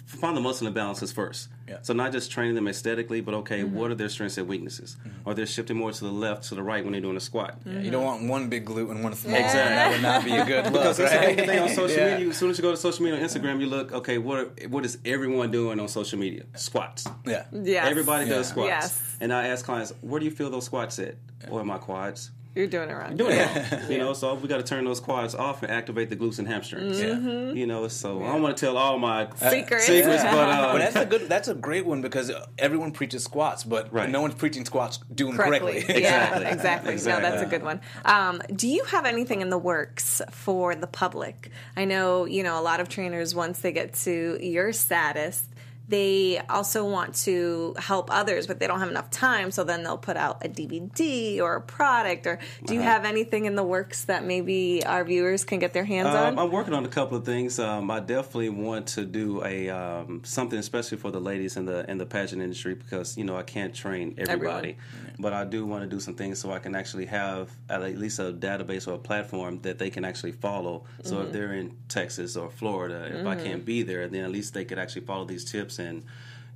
[0.04, 1.48] find the muscle imbalances first.
[1.68, 1.78] Yeah.
[1.82, 3.74] So not just training them aesthetically, but okay, mm-hmm.
[3.74, 4.96] what are their strengths and weaknesses?
[5.00, 5.28] Mm-hmm.
[5.28, 7.58] Are they shifting more to the left, to the right when they're doing a squat?
[7.64, 9.34] Yeah, You don't want one big glute and one small.
[9.36, 9.74] Exactly.
[9.76, 11.36] That would not be a good look, Because that's right?
[11.36, 12.14] the thing on social Yeah.
[12.14, 12.28] media.
[12.30, 14.18] As soon as you go to social media on Instagram, you look okay.
[14.18, 16.44] What are, what is everyone doing on social media?
[16.54, 17.06] Squats.
[17.26, 17.44] Yeah.
[17.52, 17.86] Yes.
[17.86, 18.68] Everybody does squats.
[18.68, 19.16] Yes.
[19.20, 21.16] And I ask clients, where do you feel those squats at?
[21.48, 22.30] Or oh, my quads?
[22.58, 23.16] You're doing it wrong.
[23.16, 23.82] You're Doing it wrong.
[23.90, 26.48] You know, so we got to turn those quads off and activate the glutes and
[26.48, 26.98] hamstrings.
[27.00, 27.56] Mm-hmm.
[27.56, 29.86] You know, so I don't want to tell all my Secrets.
[29.86, 31.28] secrets, but uh, But that's a good.
[31.28, 34.10] That's a great one because everyone preaches squats, but Right.
[34.10, 35.82] no one's preaching squats doing correctly.
[35.82, 36.02] correctly.
[36.02, 36.94] Yeah, Exactly.
[36.94, 37.22] exactly.
[37.22, 37.80] No, that's a good one.
[38.04, 41.50] Um, do you have anything in the works for the public?
[41.76, 45.46] I know, you know, a lot of trainers, once they get to your status,
[45.88, 49.50] they also want to help others, but they don't have enough time.
[49.50, 52.26] So then they'll put out a DVD or a product.
[52.26, 55.84] Or do you have anything in the works that maybe our viewers can get their
[55.84, 56.38] hands Um, on?
[56.38, 57.58] I'm working on a couple of things.
[57.58, 61.88] Um, I definitely want to do a um, something, especially for the ladies in the
[61.90, 64.76] in the pageant industry, because you know I can't train everybody,
[65.18, 68.18] but I do want to do some things so I can actually have at least
[68.18, 70.84] a database or a platform that they can actually follow.
[71.02, 71.26] So Mm-hmm.
[71.26, 74.64] if they're in Texas or Florida, if I can't be there, then at least they
[74.64, 76.02] could actually follow these tips and.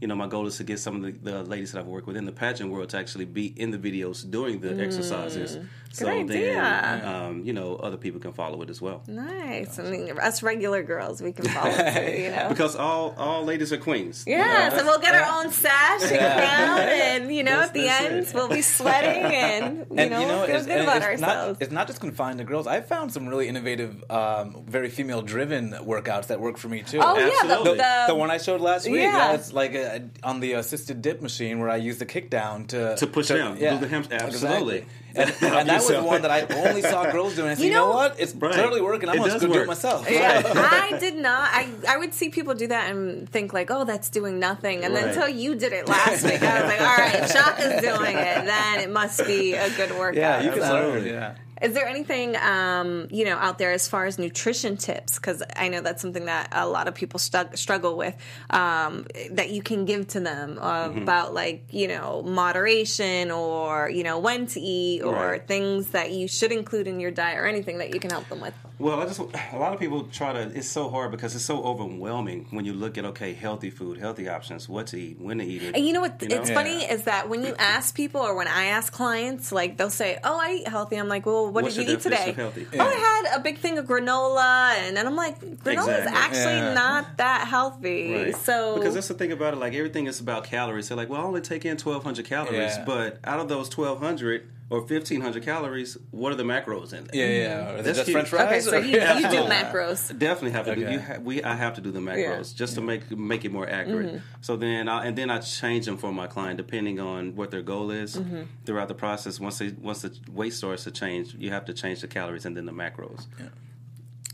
[0.01, 2.09] You know, my goal is to get some of the, the ladies that I've worked
[2.09, 4.81] with in the pageant world to actually be in the videos doing the Mm.
[4.81, 5.59] exercises,
[5.93, 7.03] So Good then, idea.
[7.29, 9.03] um, you know, other people can follow it as well.
[9.07, 9.79] Nice.
[9.79, 12.49] I mean, us regular girls, we can follow too, you know.
[12.49, 14.25] Because all all ladies are queens.
[14.27, 17.69] you know, Yeah, so we'll get our own sash and crown, and you know, That's-
[17.69, 18.35] at the that's end, it.
[18.35, 21.07] we'll be sweating and you and know, you know, feel it's, good and about it's
[21.23, 21.59] ourselves.
[21.61, 22.67] Not, it's not just confined to girls.
[22.67, 27.01] I've found some really innovative, um, very female-driven workouts that work for me too.
[27.03, 27.77] oh yeah, the, Absolutely.
[27.77, 28.97] the, the one I showed last week.
[29.03, 29.13] Yeah.
[29.13, 32.65] Yeah, it's like a, on the assisted dip machine where I use the kick down
[32.69, 34.79] to To push down, do the ham- absolutely.
[34.79, 34.85] Exactly.
[35.17, 36.07] And, and that was yourself.
[36.07, 37.51] one that I only saw girls doing.
[37.51, 38.17] I said, You you, know, know- what?
[38.19, 38.53] It's Right.
[38.55, 39.09] totally working.
[39.09, 40.11] I'm It gonna does go do it myself.
[40.11, 40.43] Yeah,
[40.93, 41.51] I did not.
[41.53, 44.85] I I would see people do that and think like, oh, that's doing nothing.
[44.85, 48.17] And then until you did it last week, I was like, all right, Shaka's doing
[48.17, 48.45] it.
[48.47, 50.17] Then it must be a good workout.
[50.17, 51.07] Yeah, you can So- learn.
[51.07, 51.35] Yeah.
[51.63, 55.17] Is there anything um, you know out there as far as nutrition tips?
[55.17, 58.17] Because I know that's something that a lot of people struggle with.
[58.51, 61.03] Um, that you can give to them uh, Mm-hmm.
[61.03, 65.47] about like you know moderation or you know when to eat or Right.
[65.47, 68.41] things that you should include in your diet or anything that you can help them
[68.41, 68.55] with.
[68.79, 70.41] Well, I just a lot of people try to.
[70.59, 74.29] It's so hard because it's so overwhelming when you look at okay, healthy food, healthy
[74.29, 75.77] options, what to eat, when to eat it.
[75.77, 76.21] And you know what?
[76.21, 76.37] You know?
[76.41, 76.55] It's Yeah.
[76.57, 80.19] funny is that when you ask people or when I ask clients, like they'll say,
[80.25, 82.55] "Oh, I eat healthy." I'm like, "Well, what What's did you eat today?" definition of
[82.55, 82.79] healthy?
[82.79, 82.95] Oh, I
[83.29, 86.75] had a big thing of granola, and then I'm like, granola is actually Yeah.
[86.75, 88.15] not that healthy.
[88.15, 88.37] Right.
[88.37, 90.87] So because that's the thing about it, like everything is about calories.
[90.89, 92.85] So like, well, I only take in twelve hundred calories, Yeah.
[92.87, 97.05] but out of those twelve hundred or fifteen hundred calories, what are the macros in
[97.05, 97.15] there?
[97.15, 97.71] Yeah, yeah.
[97.71, 98.15] Or is it That's just huge.
[98.15, 98.47] French fries?
[98.47, 100.19] okay, so or- you, you do macros.
[100.19, 100.91] Definitely have to do.
[100.91, 102.57] You ha- we I have to do the macros Yeah.
[102.57, 104.07] just to make make it more accurate.
[104.07, 104.41] Mm-hmm.
[104.41, 107.63] So then I, and then I change them for my client depending on what their
[107.63, 108.43] goal is Mm-hmm.
[108.65, 109.39] throughout the process.
[109.39, 112.57] Once they once the weight starts to change, you have to change the calories and
[112.57, 113.27] then the macros.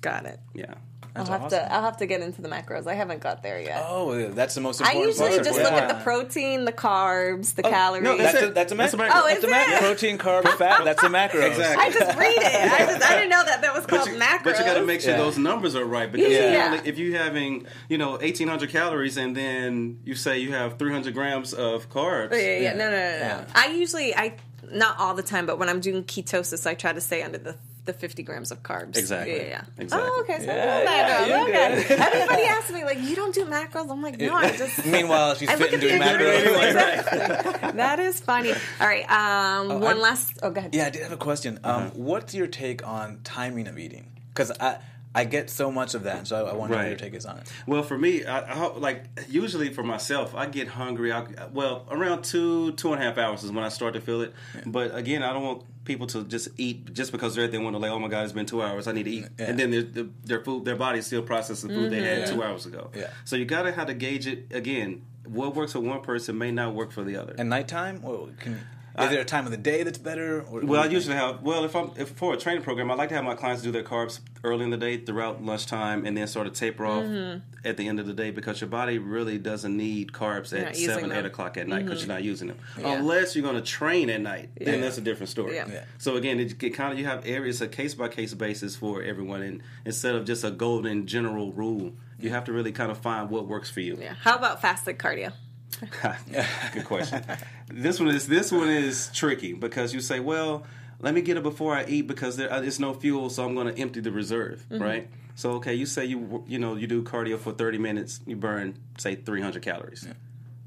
[0.00, 0.38] Got it.
[0.54, 0.74] Yeah.
[1.18, 1.58] I'll have awesome.
[1.60, 1.72] to.
[1.72, 2.86] I'll have to get into the macros.
[2.86, 3.84] I haven't got there yet.
[3.86, 5.02] Oh, that's the most important.
[5.02, 5.44] I usually part.
[5.44, 5.64] just yeah.
[5.64, 8.04] look at the protein, the carbs, the calories.
[8.04, 8.98] no, That's That's a, that's a macro.
[8.98, 9.20] macro.
[9.20, 9.74] Oh, that's is a macro.
[9.74, 9.80] it?
[9.80, 10.84] Protein, carb, fat.
[10.84, 11.40] That's a macro.
[11.40, 11.84] Exactly.
[11.86, 12.72] I just read it.
[12.72, 14.44] I just I didn't know that that was called But you, macros.
[14.44, 15.18] but you got to make sure Yeah.
[15.18, 16.74] those numbers are right because Yeah.
[16.74, 20.78] if, you're if you're having you know 1800 calories and then you say you have
[20.78, 22.72] 300 grams of carbs, oh, Yeah, yeah, Yeah.
[22.74, 23.18] no, no, no, no.
[23.18, 23.44] Yeah.
[23.54, 24.36] I usually, I
[24.70, 27.56] not all the time, but when I'm doing ketosis, I try to stay under the
[27.88, 28.96] the 50 grams of carbs.
[28.96, 29.36] Exactly.
[29.36, 29.64] Yeah, yeah.
[29.78, 30.08] Exactly.
[30.12, 30.38] Oh, okay.
[30.38, 31.28] So Yeah, yeah, yeah, macros.
[31.28, 31.88] you're okay.
[31.88, 31.98] good.
[32.00, 33.90] Everybody asks me like, you don't do macros.
[33.90, 34.86] I'm like, no, I just.
[34.96, 36.46] Meanwhile, she's I look fitting at the doing macros.
[36.46, 37.08] ingredients.
[37.08, 37.72] Exactly.
[37.82, 38.52] that is funny.
[38.80, 39.10] All right.
[39.10, 40.38] Um, one I- last.
[40.42, 40.74] Oh, go ahead.
[40.74, 41.58] Yeah, I did have a question.
[41.64, 41.90] Um, Uh-huh.
[41.94, 44.20] What's your take on timing of eating?
[44.28, 44.78] Because I
[45.14, 46.88] I get so much of that, so I, I wonder what Right.
[46.90, 47.50] your take is on it.
[47.66, 51.10] Well, for me, I, I hope- like usually for myself, I get hungry.
[51.12, 54.20] I, well, around two two and a half hours is when I start to feel
[54.20, 54.34] it.
[54.66, 57.78] But again, I don't want people to just eat just because they're they want to
[57.78, 58.86] like, oh my god, it's been two hours.
[58.86, 59.46] I need to eat, Yeah.
[59.46, 62.28] and then their, their, their food, their body still processing food they had mm-hmm.
[62.28, 62.34] Yeah.
[62.36, 62.90] two hours ago.
[62.94, 63.08] Yeah.
[63.24, 65.02] So you got to have to gauge it again.
[65.24, 67.34] What works for one person may not work for the other.
[67.38, 68.00] And nighttime?
[68.02, 68.60] Well, can,
[69.04, 70.42] is there a time of the day that's better?
[70.42, 71.42] Or, Well, I usually have.
[71.42, 73.70] Well, if I'm if for a training program, I like to have my clients do
[73.70, 77.40] their carbs early in the day, throughout lunchtime, and then sort of taper off mm-hmm.
[77.64, 80.76] at the end of the day because your body really doesn't need carbs You're at
[80.76, 81.18] seven, them.
[81.18, 82.12] eight o'clock at night because you're mm-hmm.
[82.12, 82.58] not using them.
[82.78, 82.98] Yeah.
[82.98, 84.80] Unless you're going to train at night, then Yeah.
[84.80, 85.54] that's a different story.
[85.54, 85.68] Yeah.
[85.68, 85.84] Yeah.
[85.98, 89.02] So again, it, it kind of you have areas a case by case basis for
[89.02, 92.98] everyone, and instead of just a golden general rule, you have to really kind of
[92.98, 93.96] find what works for you.
[94.00, 94.14] Yeah.
[94.20, 95.32] How about fasted cardio?
[96.74, 97.22] Good question.
[97.68, 100.64] this one is this one is tricky because you say, well,
[101.00, 103.72] let me get it before I eat because there uh, no fuel, so I'm going
[103.72, 105.08] to empty the reserve, right?
[105.34, 108.76] So okay, you say you you know you do cardio for 30 minutes, you burn
[108.98, 110.08] say 300 calories.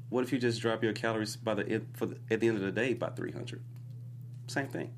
[0.08, 2.62] What if you just drop your calories by the for the, at the end of
[2.62, 3.60] the day by 300?
[4.46, 4.92] Same thing.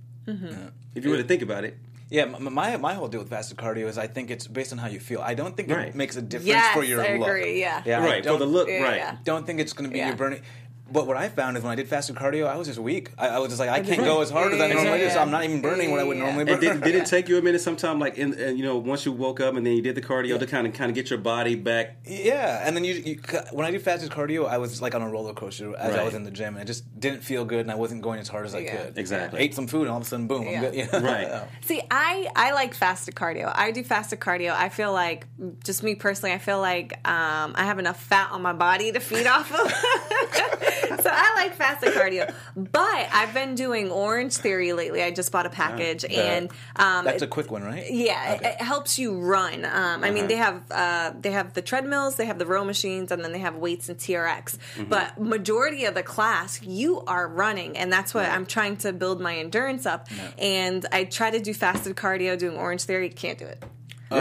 [0.94, 1.76] If you really think about it,
[2.10, 4.78] Yeah, m- my my whole deal with fasted cardio is I think it's based on
[4.78, 5.20] how you feel.
[5.22, 5.88] I don't think Right.
[5.88, 7.28] it makes a difference Yes, for your I look.
[7.28, 7.82] agree, yeah.
[7.86, 8.96] I right for don't- the look, Yeah, right?
[8.96, 9.16] yeah.
[9.24, 10.08] Don't think it's going to be Yeah.
[10.08, 10.42] your burning.
[10.90, 13.10] But what I found is when I did fasted cardio, I was just weak.
[13.16, 15.08] I, I was just like, I can't go as hard as I Yeah, normally do,
[15.10, 15.18] so.
[15.18, 16.54] I'm not even burning what I would normally burn.
[16.54, 19.06] And did, did it take you a minute sometime, like in, uh, you know, once
[19.06, 21.08] you woke up and then you did the cardio to kind of kind of get
[21.08, 23.20] your body back Yeah, and then you, you
[23.52, 26.12] when I do fasted cardio, I was like on a roller coaster as I was
[26.14, 28.44] in the gym, and it just didn't feel good, and I wasn't going as hard
[28.44, 28.76] as I Yeah.
[28.84, 28.98] could.
[28.98, 29.40] Exactly.
[29.40, 30.50] ate some food, and all of a sudden, boom, Yeah.
[30.56, 30.74] I'm good.
[30.92, 31.00] Yeah.
[31.00, 31.48] Right.
[31.62, 33.50] See, I I like fasted cardio.
[33.54, 34.52] I do fasted cardio.
[34.52, 35.26] I feel like,
[35.64, 39.00] just me personally, I feel like um, I have enough fat on my body to
[39.00, 39.72] feed off of.
[41.02, 42.32] so I like fasted cardio.
[42.56, 45.02] But I've been doing Orange Theory lately.
[45.02, 47.84] I just bought a package, and um, That's a quick one, right?
[47.90, 48.56] yeah, it- Okay.
[48.58, 49.64] it, helps you run.
[49.64, 53.12] Um, I mean, they have uh, they have the treadmills, they have the row machines,
[53.12, 54.58] and then they have weights and TRX.
[54.88, 59.20] But majority of the class, you are running, and that's what I'm trying to build
[59.20, 60.08] my endurance up.
[60.38, 63.62] And I try to do fasted cardio, doing Orange Theory, can't do it.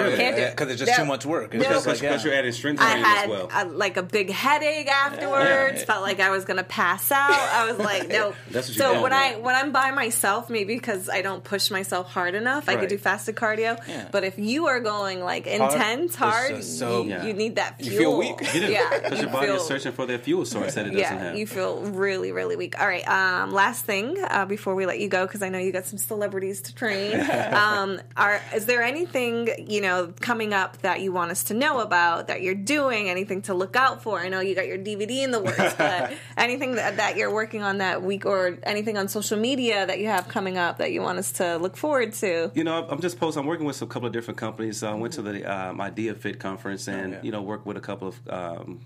[0.02, 0.18] Really?
[0.18, 0.52] Can't do it.
[0.52, 1.04] Because it's just No.
[1.04, 1.54] too much work.
[1.54, 1.70] It's No.
[1.70, 2.24] just Because like, yeah.
[2.24, 3.50] you're adding strength I training had as well.
[3.54, 5.80] a, like a big headache afterwards.
[5.80, 5.86] Yeah.
[5.86, 7.32] Felt like I was gonna pass out.
[7.32, 8.34] I was like, no.
[8.52, 9.34] That's what you so got, when man.
[9.36, 12.90] I when I'm by myself, maybe because I don't push myself hard enough, I could
[12.90, 13.80] do fasted cardio.
[13.88, 14.08] Yeah.
[14.12, 17.26] But if you are going like intense, it's hard, just so- you, Yeah.
[17.26, 17.92] you need that fuel.
[17.94, 18.54] You feel weak.
[18.54, 18.72] You do.
[18.72, 21.00] Yeah, Because you your body feel- is searching for that fuel source that it doesn't
[21.00, 21.38] yeah, have.
[21.38, 22.80] you feel really, really weak.
[22.80, 23.08] All right.
[23.08, 25.98] Um, last thing uh, before we let you go, because I know you got some
[25.98, 27.20] celebrities to train.
[27.54, 31.80] um, are is there anything you know coming up that you want us to know
[31.80, 33.10] about that you're doing?
[33.10, 34.20] Anything to look out for?
[34.20, 37.62] I know you got your DVD in the works, but anything that, that you're working
[37.62, 41.02] on that week, or anything on social media that you have coming up that you
[41.02, 42.52] want us to look forward to?
[42.56, 43.42] You know, I'm just posting.
[43.42, 44.82] I'm working with a couple of different companies.
[44.82, 47.20] I went to the um, Idea Fit conference and yeah.
[47.22, 48.82] you know worked with a couple of um,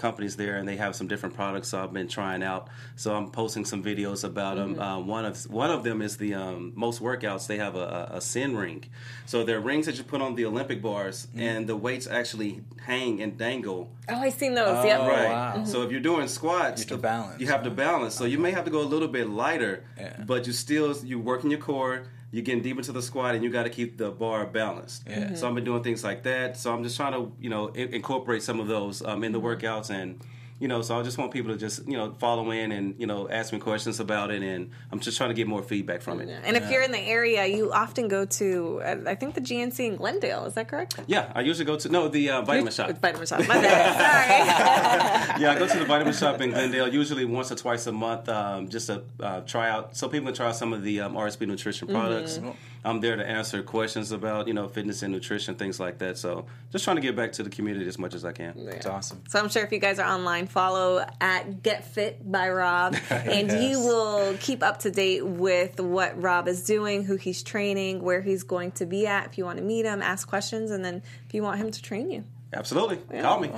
[0.00, 1.68] companies there, and they have some different products.
[1.68, 2.68] So I've been trying out.
[2.96, 4.78] So I'm posting some videos about them.
[4.80, 7.46] Uh, one of one of them is the um, most workouts.
[7.46, 8.84] They have a, a, a sin ring.
[9.26, 13.20] So they're rings that you put on the Olympic bars, and the weights actually hang
[13.22, 13.90] and dangle.
[14.08, 14.84] Oh, I seen those.
[14.84, 15.00] yep.
[15.00, 15.28] Oh, Right.
[15.28, 15.64] wow.
[15.64, 17.40] So if you're doing squats, You have to balance.
[17.40, 18.14] You have to balance.
[18.14, 20.16] So you may have to go a little bit lighter, Yeah.
[20.26, 22.04] but you still you're working your core.
[22.32, 25.04] You're getting deep into the squat, and you got to keep the bar balanced.
[25.08, 25.34] Yeah.
[25.34, 26.56] So I've been doing things like that.
[26.56, 29.40] So I'm just trying to you know in- incorporate some of those um, in the
[29.40, 30.20] workouts and.
[30.60, 33.06] You know, so I just want people to just you know follow in and you
[33.06, 36.20] know ask me questions about it, and I'm just trying to get more feedback from
[36.20, 36.28] it.
[36.44, 39.96] And if you're in the area, you often go to, I think the GNC in
[39.96, 40.44] Glendale.
[40.44, 41.00] Is that correct?
[41.06, 42.98] Yeah, I usually go to no the uh, Vitamin Shoppe.
[43.00, 43.48] Vitamin Shoppe.
[43.48, 45.30] My bad.
[45.30, 45.42] Sorry.
[45.42, 48.28] yeah, I go to the Vitamin Shoppe in Glendale usually once or twice a month,
[48.28, 51.14] um, just to uh, try out, so people can try out some of the um,
[51.14, 52.38] RSP nutrition products.
[52.84, 56.16] I'm there to answer questions about you know fitness and nutrition, things like that.
[56.18, 58.54] So just trying to get back to the community as much as I can.
[58.56, 59.22] It's awesome.
[59.28, 63.48] So I'm sure if you guys are online, follow at Get Fit by Rob, and
[63.48, 63.62] Yes.
[63.62, 68.22] you will keep up to date with what Rob is doing, who he's training, where
[68.22, 69.26] he's going to be at.
[69.26, 71.82] If you want to meet him, ask questions, and then if you want him to
[71.82, 72.24] train you.
[72.52, 73.48] Absolutely, call me.
[73.52, 73.56] All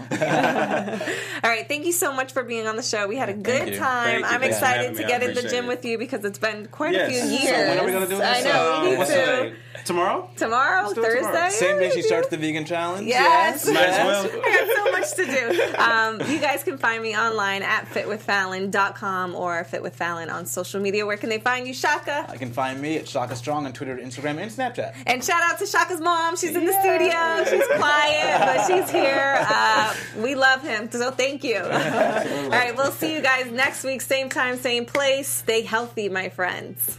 [1.50, 3.08] right, thank you so much for being on the show.
[3.08, 3.78] We had a good you.
[3.78, 4.22] time.
[4.22, 5.68] I'm Thanks excited to get in the gym it.
[5.68, 7.08] with you because it's been quite yes.
[7.08, 7.56] a few years.
[7.56, 8.46] So when are we gonna do this?
[8.46, 8.74] I know.
[8.74, 9.54] Uh, we need what's to.
[9.84, 10.30] Tomorrow?
[10.36, 11.26] Tomorrow, Let's do it Thursday.
[11.26, 11.50] tomorrow.
[11.50, 13.08] Same day she starts the vegan challenge.
[13.08, 13.66] Yes.
[13.66, 14.42] Might as well.
[15.02, 15.74] I got so much to do.
[15.82, 21.04] Um, you guys can find me online at fitwithfallon.com or fitwithfallon on social media.
[21.06, 22.26] Where can they find you, Shaka?
[22.28, 24.94] I can find me at Shaka Strong on Twitter, Instagram, and Snapchat.
[25.06, 26.36] And shout out to Shaka's mom.
[26.36, 27.44] She's in the studio.
[27.44, 29.44] She's quiet, but she's here.
[29.48, 31.58] Uh, we love him, so thank you.
[31.62, 35.28] All right, we'll see you guys next week, same time, same place.
[35.28, 36.98] Stay healthy, my friends.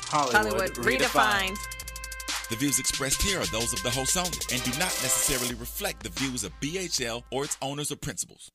[0.11, 1.57] Hollywood redefined.
[2.49, 6.03] The views expressed here are those of the host only and do not necessarily reflect
[6.03, 8.51] the views of BHL or its owners or principals.